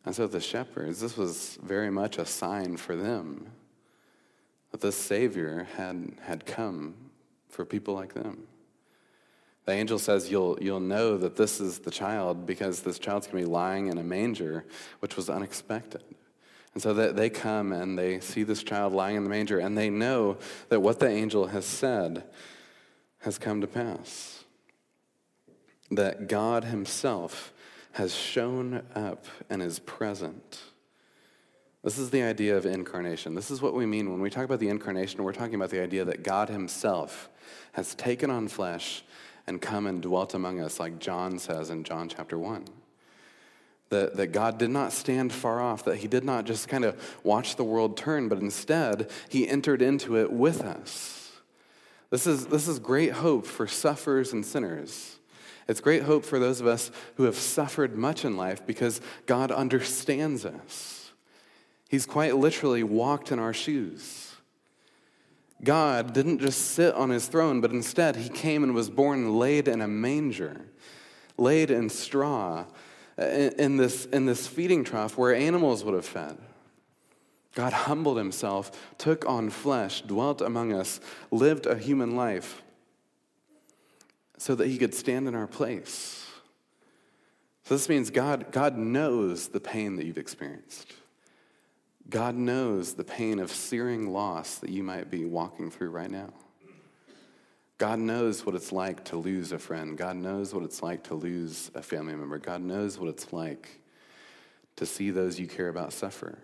[0.04, 3.46] And so the shepherds, this was very much a sign for them
[4.70, 6.94] that the Savior had, had come
[7.48, 8.46] for people like them.
[9.64, 13.42] The angel says you'll, you'll know that this is the child because this child's going
[13.42, 14.66] to be lying in a manger,
[15.00, 16.02] which was unexpected.
[16.74, 19.78] And so that they come and they see this child lying in the manger and
[19.78, 20.36] they know
[20.68, 22.24] that what the angel has said
[23.20, 24.44] has come to pass.
[25.90, 27.52] That God Himself
[27.92, 30.62] has shown up and is present.
[31.84, 33.34] This is the idea of incarnation.
[33.34, 35.22] This is what we mean when we talk about the incarnation.
[35.22, 37.28] We're talking about the idea that God Himself
[37.72, 39.04] has taken on flesh
[39.46, 42.64] and come and dwelt among us, like John says in John chapter 1
[43.94, 47.00] that, that God did not stand far off, that He did not just kind of
[47.22, 51.32] watch the world turn, but instead He entered into it with us.
[52.10, 55.16] This is, this is great hope for sufferers and sinners.
[55.66, 59.50] It's great hope for those of us who have suffered much in life because God
[59.50, 61.12] understands us.
[61.88, 64.34] He's quite literally walked in our shoes.
[65.62, 69.66] God didn't just sit on his throne, but instead he came and was born laid
[69.66, 70.66] in a manger,
[71.38, 72.66] laid in straw,
[73.18, 76.36] Uh, in this, in this feeding trough where animals would have fed.
[77.54, 80.98] God humbled himself, took on flesh, dwelt among us,
[81.30, 82.62] lived a human life
[84.36, 86.26] so that he could stand in our place.
[87.62, 90.92] So this means God, God knows the pain that you've experienced.
[92.10, 96.30] God knows the pain of searing loss that you might be walking through right now.
[97.78, 99.98] God knows what it's like to lose a friend.
[99.98, 102.38] God knows what it's like to lose a family member.
[102.38, 103.80] God knows what it's like
[104.76, 106.38] to see those you care about suffer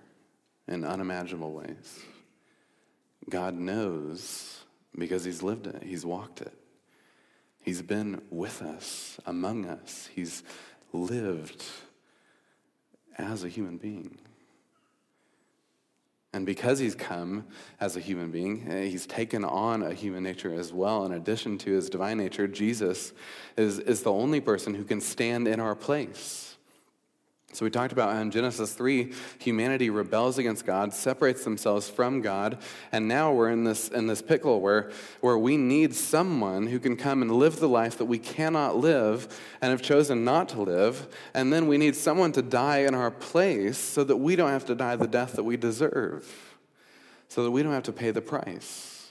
[0.66, 2.00] in unimaginable ways.
[3.28, 4.64] God knows
[4.96, 6.54] because He's lived it, He's walked it.
[7.60, 10.08] He's been with us, among us.
[10.14, 10.42] He's
[10.92, 11.64] lived
[13.18, 14.18] as a human being.
[16.32, 17.46] And because he's come
[17.80, 21.04] as a human being, eh, he's taken on a human nature as well.
[21.04, 23.12] In addition to his divine nature, Jesus
[23.56, 26.49] is, is the only person who can stand in our place.
[27.52, 32.58] So we talked about in Genesis 3, humanity rebels against God, separates themselves from God,
[32.92, 36.96] and now we're in this, in this pickle where, where we need someone who can
[36.96, 41.08] come and live the life that we cannot live and have chosen not to live,
[41.34, 44.66] and then we need someone to die in our place so that we don't have
[44.66, 46.56] to die the death that we deserve,
[47.28, 49.08] so that we don't have to pay the price.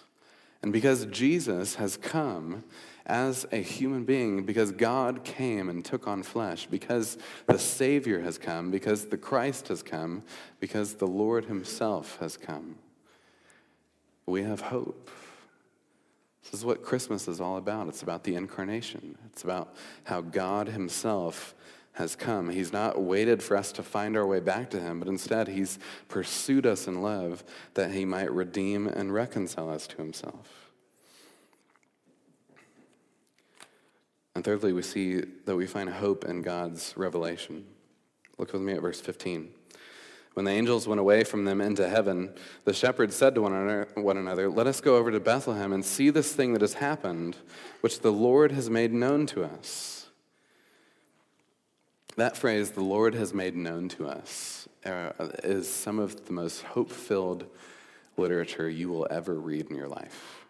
[0.64, 2.64] And because Jesus has come
[3.10, 8.38] as a human being because God came and took on flesh, because the Savior has
[8.38, 10.24] come, because the Christ has come,
[10.60, 12.76] because the Lord Himself has come.
[14.26, 15.10] We have hope.
[16.44, 17.88] This is what Christmas is all about.
[17.88, 21.56] It's about the incarnation, it's about how God Himself
[21.94, 22.50] has come.
[22.50, 25.80] He's not waited for us to find our way back to Him, but instead, He's
[26.08, 27.44] pursued us in love
[27.74, 30.69] that He might redeem and reconcile us to Himself.
[34.36, 37.66] And thirdly, we see that we find hope in God's revelation.
[38.38, 39.52] Look with me at verse 15.
[40.34, 43.54] When the angels went away from them into heaven, the shepherds said to one
[44.18, 47.36] another, Let us go over to Bethlehem and see this thing that has happened,
[47.82, 50.08] which the Lord has made known to us.
[52.16, 55.12] That phrase, the Lord has made known to us, uh,
[55.44, 57.46] is some of the most hope filled
[58.18, 60.46] literature you will ever read in your life.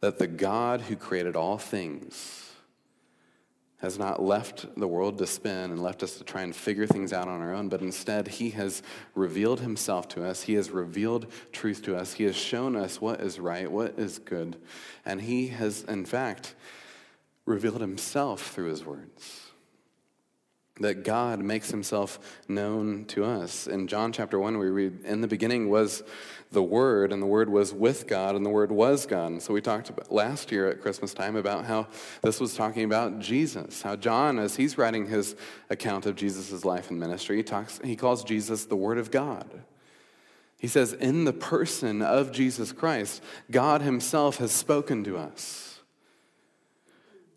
[0.00, 2.49] That the God who created all things,
[3.80, 7.12] has not left the world to spin and left us to try and figure things
[7.12, 8.82] out on our own, but instead, He has
[9.14, 10.42] revealed Himself to us.
[10.42, 12.14] He has revealed truth to us.
[12.14, 14.56] He has shown us what is right, what is good.
[15.04, 16.54] And He has, in fact,
[17.46, 19.49] revealed Himself through His words
[20.80, 22.18] that God makes himself
[22.48, 23.66] known to us.
[23.66, 26.02] In John chapter 1, we read, In the beginning was
[26.50, 29.32] the Word, and the Word was with God, and the Word was God.
[29.32, 31.86] And so we talked last year at Christmas time about how
[32.22, 33.82] this was talking about Jesus.
[33.82, 35.36] How John, as he's writing his
[35.68, 39.62] account of Jesus' life and ministry, he, talks, he calls Jesus the Word of God.
[40.58, 45.69] He says, In the person of Jesus Christ, God himself has spoken to us.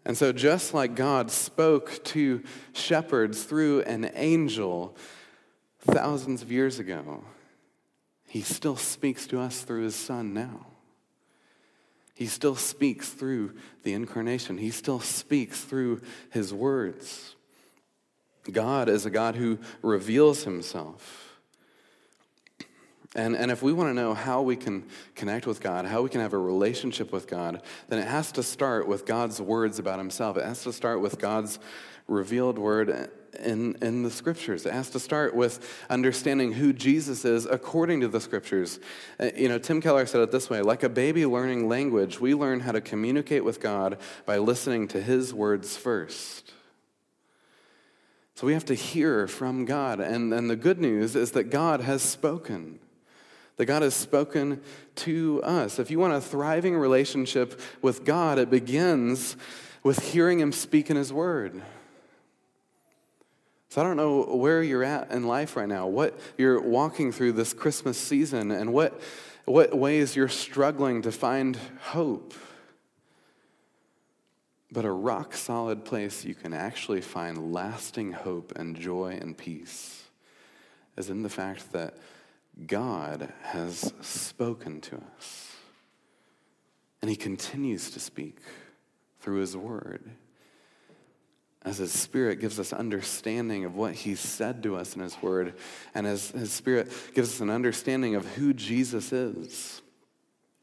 [0.06, 2.44] And so, just like God spoke to
[2.74, 4.96] shepherds through an angel
[5.80, 7.24] thousands of years ago,
[8.28, 10.68] he still speaks to us through his son now.
[12.16, 16.02] He still speaks through the incarnation, he still speaks through
[16.32, 17.36] his words.
[18.52, 21.23] God is a God who reveals himself.
[23.16, 24.86] And, and if we want to know how we can
[25.16, 28.44] connect with God, how we can have a relationship with God, then it has to
[28.44, 30.36] start with God's words about himself.
[30.36, 31.60] It has to start with God's
[32.08, 34.66] revealed word in, in the scriptures.
[34.66, 38.80] It has to start with understanding who Jesus is according to the scriptures.
[39.20, 42.34] Uh, you know, Tim Keller said it this way like a baby learning language, we
[42.34, 46.52] learn how to communicate with God by listening to his words first.
[48.36, 50.00] So we have to hear from God.
[50.00, 52.80] And, and the good news is that God has spoken.
[53.58, 54.62] That God has spoken
[54.96, 55.78] to us.
[55.80, 59.38] If you want a thriving relationship with God, it begins
[59.84, 61.62] with hearing Him speak in His Word.
[63.70, 67.32] So I don't know where you're at in life right now, what you're walking through
[67.32, 69.02] this Christmas season, and what,
[69.46, 72.36] what ways you're struggling to find hope.
[74.72, 80.04] But a rock solid place you can actually find lasting hope and joy and peace
[80.96, 81.96] is in the fact that
[82.68, 85.52] God has spoken to us.
[87.02, 88.38] And He continues to speak
[89.20, 90.04] through His Word
[91.66, 95.54] as His Spirit gives us understanding of what He said to us in His Word,
[95.96, 99.82] and as His Spirit gives us an understanding of who Jesus is.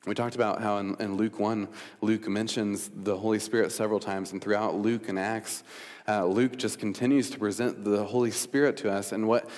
[0.07, 1.69] We talked about how in, in Luke 1,
[2.01, 5.63] Luke mentions the Holy Spirit several times, and throughout Luke and Acts,
[6.09, 9.13] uh, Luke just continues to present the Holy Spirit to us.
[9.13, 9.49] And what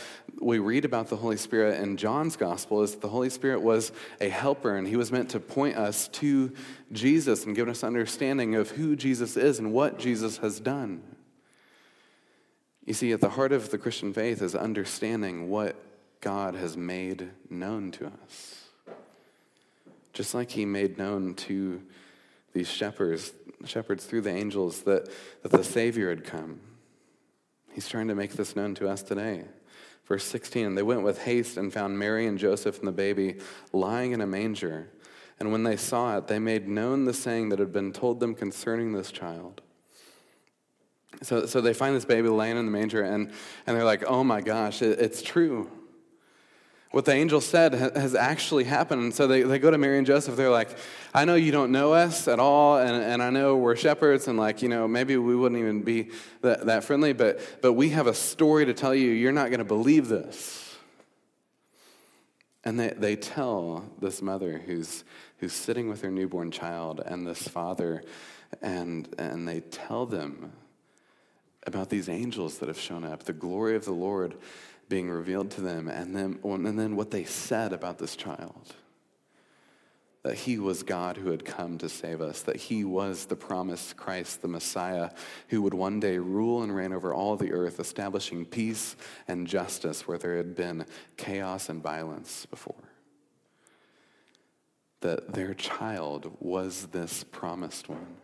[0.43, 3.93] we read about the Holy Spirit in John's Gospel is that the Holy Spirit was
[4.20, 6.53] a helper, and he was meant to point us to
[6.90, 11.03] Jesus and give us understanding of who Jesus is and what Jesus has done.
[12.84, 15.76] You see, at the heart of the Christian faith is understanding what
[16.20, 18.64] God has made known to us.
[20.12, 21.82] Just like he made known to
[22.53, 23.32] these shepherds,
[23.64, 25.09] shepherds through the angels that,
[25.43, 26.61] that the Savior had come.
[27.72, 29.45] He's trying to make this known to us today.
[30.13, 33.39] Verse 16 They went with haste and found Mary and Joseph and the baby
[33.73, 34.91] lying in a manger.
[35.41, 38.35] And when they saw it, they made known the saying that had been told them
[38.35, 39.63] concerning this child.
[41.23, 43.33] So, so they find this baby laying in the manger, and,
[43.67, 45.71] and they're like, oh my gosh, it, it's true.
[46.93, 49.03] What the angel said has actually happened.
[49.03, 50.36] And so they, they go to Mary and Joseph.
[50.36, 50.68] They're like,
[51.14, 54.38] I know you don't know us at all, and, and I know we're shepherds, and
[54.38, 56.11] like, you know, maybe we wouldn't even be
[56.43, 59.11] that, that friendly, but, but we have a story to tell you.
[59.11, 60.76] You're not going to believe this.
[62.62, 65.03] And they, they tell this mother who's,
[65.38, 68.03] who's sitting with her newborn child and this father,
[68.61, 70.53] and, and they tell them
[71.66, 74.34] about these angels that have shown up, the glory of the Lord
[74.93, 78.74] being revealed to them, and then, and then what they said about this child
[80.22, 83.97] that he was God who had come to save us, that he was the promised
[83.97, 85.09] Christ, the Messiah,
[85.49, 88.95] who would one day rule and reign over all the earth, establishing peace
[89.26, 90.84] and justice where there had been
[91.16, 92.84] chaos and violence before.
[95.01, 98.18] That their child was this promised one.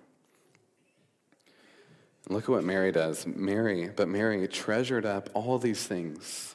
[2.29, 3.27] Look at what Mary does.
[3.27, 6.55] Mary, but Mary treasured up all these things,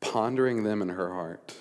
[0.00, 1.54] pondering them in her heart.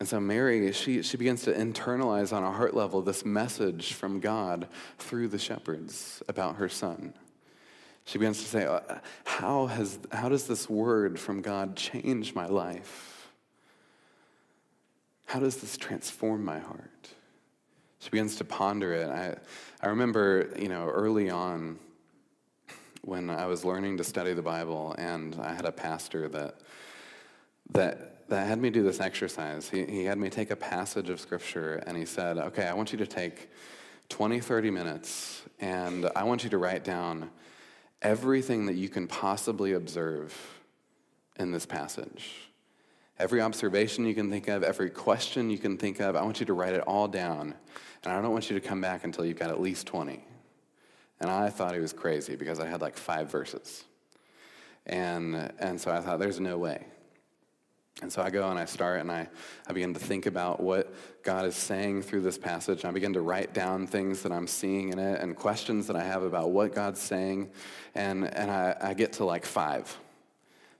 [0.00, 4.20] And so Mary, she, she begins to internalize on a heart level this message from
[4.20, 4.68] God
[4.98, 7.14] through the shepherds about her son.
[8.04, 8.80] She begins to say, uh,
[9.24, 13.30] how, has, how does this word from God change my life?
[15.26, 17.08] How does this transform my heart?
[18.00, 19.08] She begins to ponder it.
[19.08, 19.36] I,
[19.80, 21.78] I remember, you know, early on
[23.04, 26.60] when I was learning to study the Bible, and I had a pastor that
[27.72, 29.68] that that had me do this exercise.
[29.68, 32.92] He, he had me take a passage of scripture, and he said, "Okay, I want
[32.92, 33.50] you to take
[34.08, 37.30] 20, 30 minutes, and I want you to write down
[38.02, 40.34] everything that you can possibly observe
[41.36, 42.50] in this passage."
[43.16, 46.46] Every observation you can think of, every question you can think of, I want you
[46.46, 47.54] to write it all down.
[48.02, 50.24] And I don't want you to come back until you've got at least 20.
[51.20, 53.84] And I thought he was crazy because I had like five verses.
[54.86, 56.84] And, and so I thought, there's no way.
[58.02, 59.28] And so I go and I start and I,
[59.68, 60.92] I begin to think about what
[61.22, 62.84] God is saying through this passage.
[62.84, 66.02] I begin to write down things that I'm seeing in it and questions that I
[66.02, 67.50] have about what God's saying.
[67.94, 69.96] And, and I, I get to like five.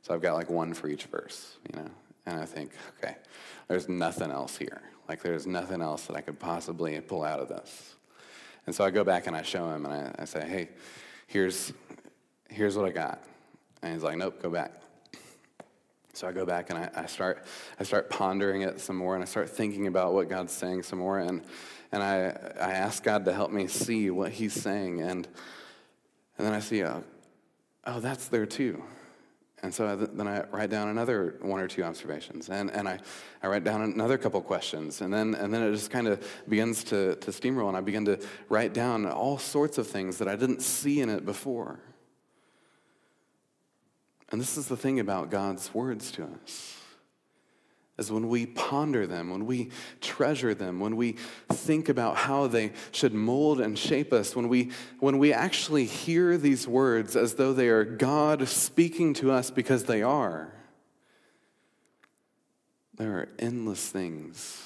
[0.02, 1.90] So I've got like one for each verse, you know.
[2.26, 3.16] And I think, okay,
[3.68, 4.82] there's nothing else here.
[5.08, 7.93] Like, there's nothing else that I could possibly pull out of this.
[8.66, 10.68] And so I go back and I show him and I, I say, hey,
[11.26, 11.72] here's,
[12.48, 13.22] here's what I got.
[13.82, 14.72] And he's like, nope, go back.
[16.14, 17.44] So I go back and I, I, start,
[17.78, 21.00] I start pondering it some more and I start thinking about what God's saying some
[21.00, 21.18] more.
[21.18, 21.42] And,
[21.90, 22.26] and I,
[22.60, 25.00] I ask God to help me see what he's saying.
[25.00, 25.26] And,
[26.38, 27.02] and then I see, oh,
[27.84, 28.82] oh that's there too.
[29.64, 32.98] And so then I write down another one or two observations, and, and I,
[33.42, 36.84] I write down another couple questions, and then, and then it just kind of begins
[36.84, 40.36] to, to steamroll, and I begin to write down all sorts of things that I
[40.36, 41.80] didn't see in it before.
[44.32, 46.83] And this is the thing about God's words to us
[47.96, 49.70] is when we ponder them, when we
[50.00, 51.12] treasure them, when we
[51.48, 56.36] think about how they should mold and shape us, when we, when we actually hear
[56.36, 60.52] these words as though they are God speaking to us because they are.
[62.96, 64.62] There are endless things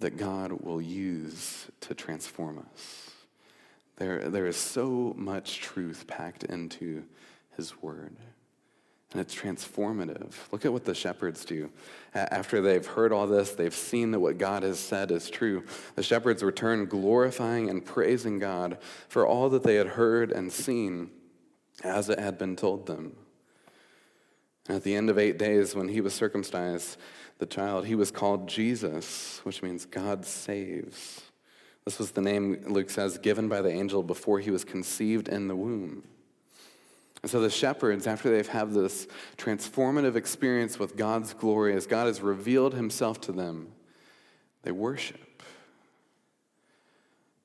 [0.00, 3.10] that God will use to transform us.
[3.96, 7.04] There, there is so much truth packed into
[7.56, 8.16] His Word.
[9.12, 10.34] And it's transformative.
[10.52, 11.70] Look at what the shepherds do.
[12.14, 15.64] After they've heard all this, they've seen that what God has said is true.
[15.94, 18.76] The shepherds return glorifying and praising God
[19.08, 21.10] for all that they had heard and seen
[21.82, 23.16] as it had been told them.
[24.66, 26.98] And at the end of eight days, when he was circumcised,
[27.38, 31.22] the child, he was called Jesus, which means God saves.
[31.86, 35.48] This was the name, Luke says, given by the angel before he was conceived in
[35.48, 36.02] the womb.
[37.22, 42.06] And so the shepherds, after they've had this transformative experience with God's glory, as God
[42.06, 43.72] has revealed himself to them,
[44.62, 45.42] they worship.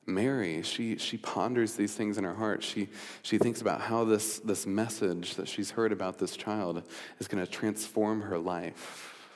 [0.06, 2.62] Mary, she, she ponders these things in her heart.
[2.62, 2.90] She,
[3.22, 6.84] she thinks about how this, this message that she's heard about this child
[7.20, 9.30] is going to transform her life.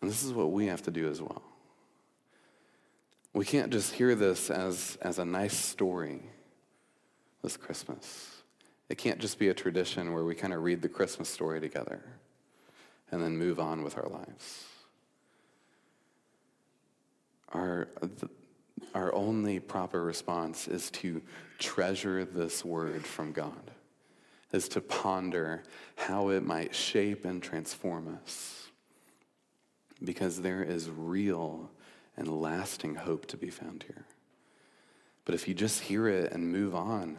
[0.00, 1.42] And this is what we have to do as well.
[3.32, 6.22] We can't just hear this as, as a nice story
[7.42, 8.35] this Christmas.
[8.88, 12.02] It can't just be a tradition where we kind of read the Christmas story together
[13.10, 14.64] and then move on with our lives.
[17.52, 17.88] Our,
[18.94, 21.22] our only proper response is to
[21.58, 23.70] treasure this word from God,
[24.52, 25.62] is to ponder
[25.96, 28.68] how it might shape and transform us.
[30.04, 31.70] Because there is real
[32.16, 34.04] and lasting hope to be found here.
[35.24, 37.18] But if you just hear it and move on,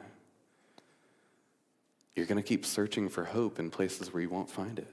[2.18, 4.92] you're going to keep searching for hope in places where you won't find it.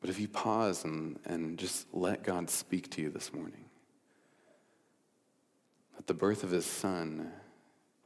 [0.00, 3.66] But if you pause and, and just let God speak to you this morning,
[5.96, 7.30] that the birth of his son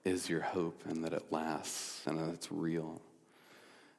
[0.04, 3.00] is your hope and that it lasts and that it's real,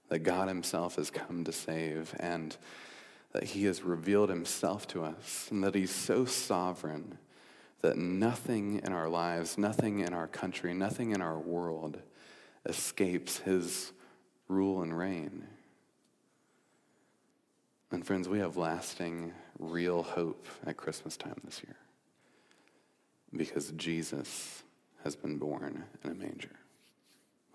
[0.09, 2.55] that God himself has come to save and
[3.31, 7.17] that he has revealed himself to us and that he's so sovereign
[7.81, 12.01] that nothing in our lives, nothing in our country, nothing in our world
[12.67, 13.91] escapes his
[14.47, 15.47] rule and reign.
[17.91, 21.75] And friends, we have lasting, real hope at Christmas time this year
[23.35, 24.63] because Jesus
[25.03, 26.49] has been born in a manger.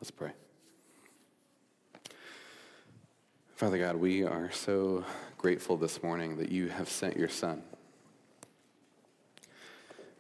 [0.01, 0.33] Let's pray.
[3.55, 5.05] Father God, we are so
[5.39, 7.63] grateful this morning that you have sent your Son.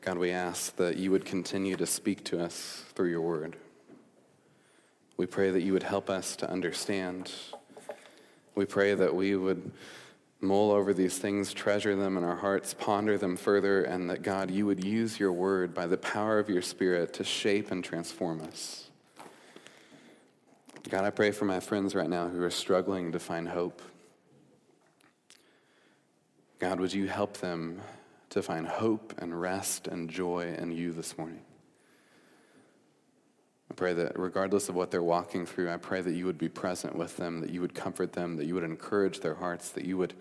[0.00, 3.56] God, we ask that you would continue to speak to us through your word.
[5.16, 7.32] We pray that you would help us to understand.
[8.54, 9.70] We pray that we would
[10.40, 14.50] mull over these things, treasure them in our hearts, ponder them further, and that God,
[14.50, 18.40] you would use your word by the power of your Spirit to shape and transform
[18.40, 18.90] us.
[20.88, 23.80] God, I pray for my friends right now who are struggling to find hope.
[26.58, 27.80] God, would you help them
[28.30, 31.42] to find hope and rest and joy in you this morning?
[33.72, 36.50] I pray that regardless of what they're walking through, I pray that you would be
[36.50, 39.86] present with them, that you would comfort them, that you would encourage their hearts, that
[39.86, 40.12] you would,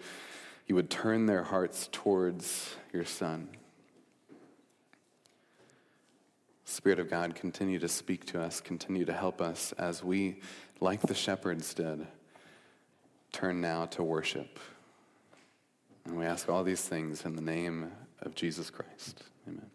[0.68, 3.49] you would turn their hearts towards your Son.
[6.64, 10.39] Spirit of God, continue to speak to us, continue to help us as we,
[10.80, 12.08] like the shepherds did,
[13.34, 14.60] turn now to worship.
[16.06, 17.91] And we ask all these things in the name
[18.22, 19.24] of Jesus Christ.
[19.45, 19.70] Amen.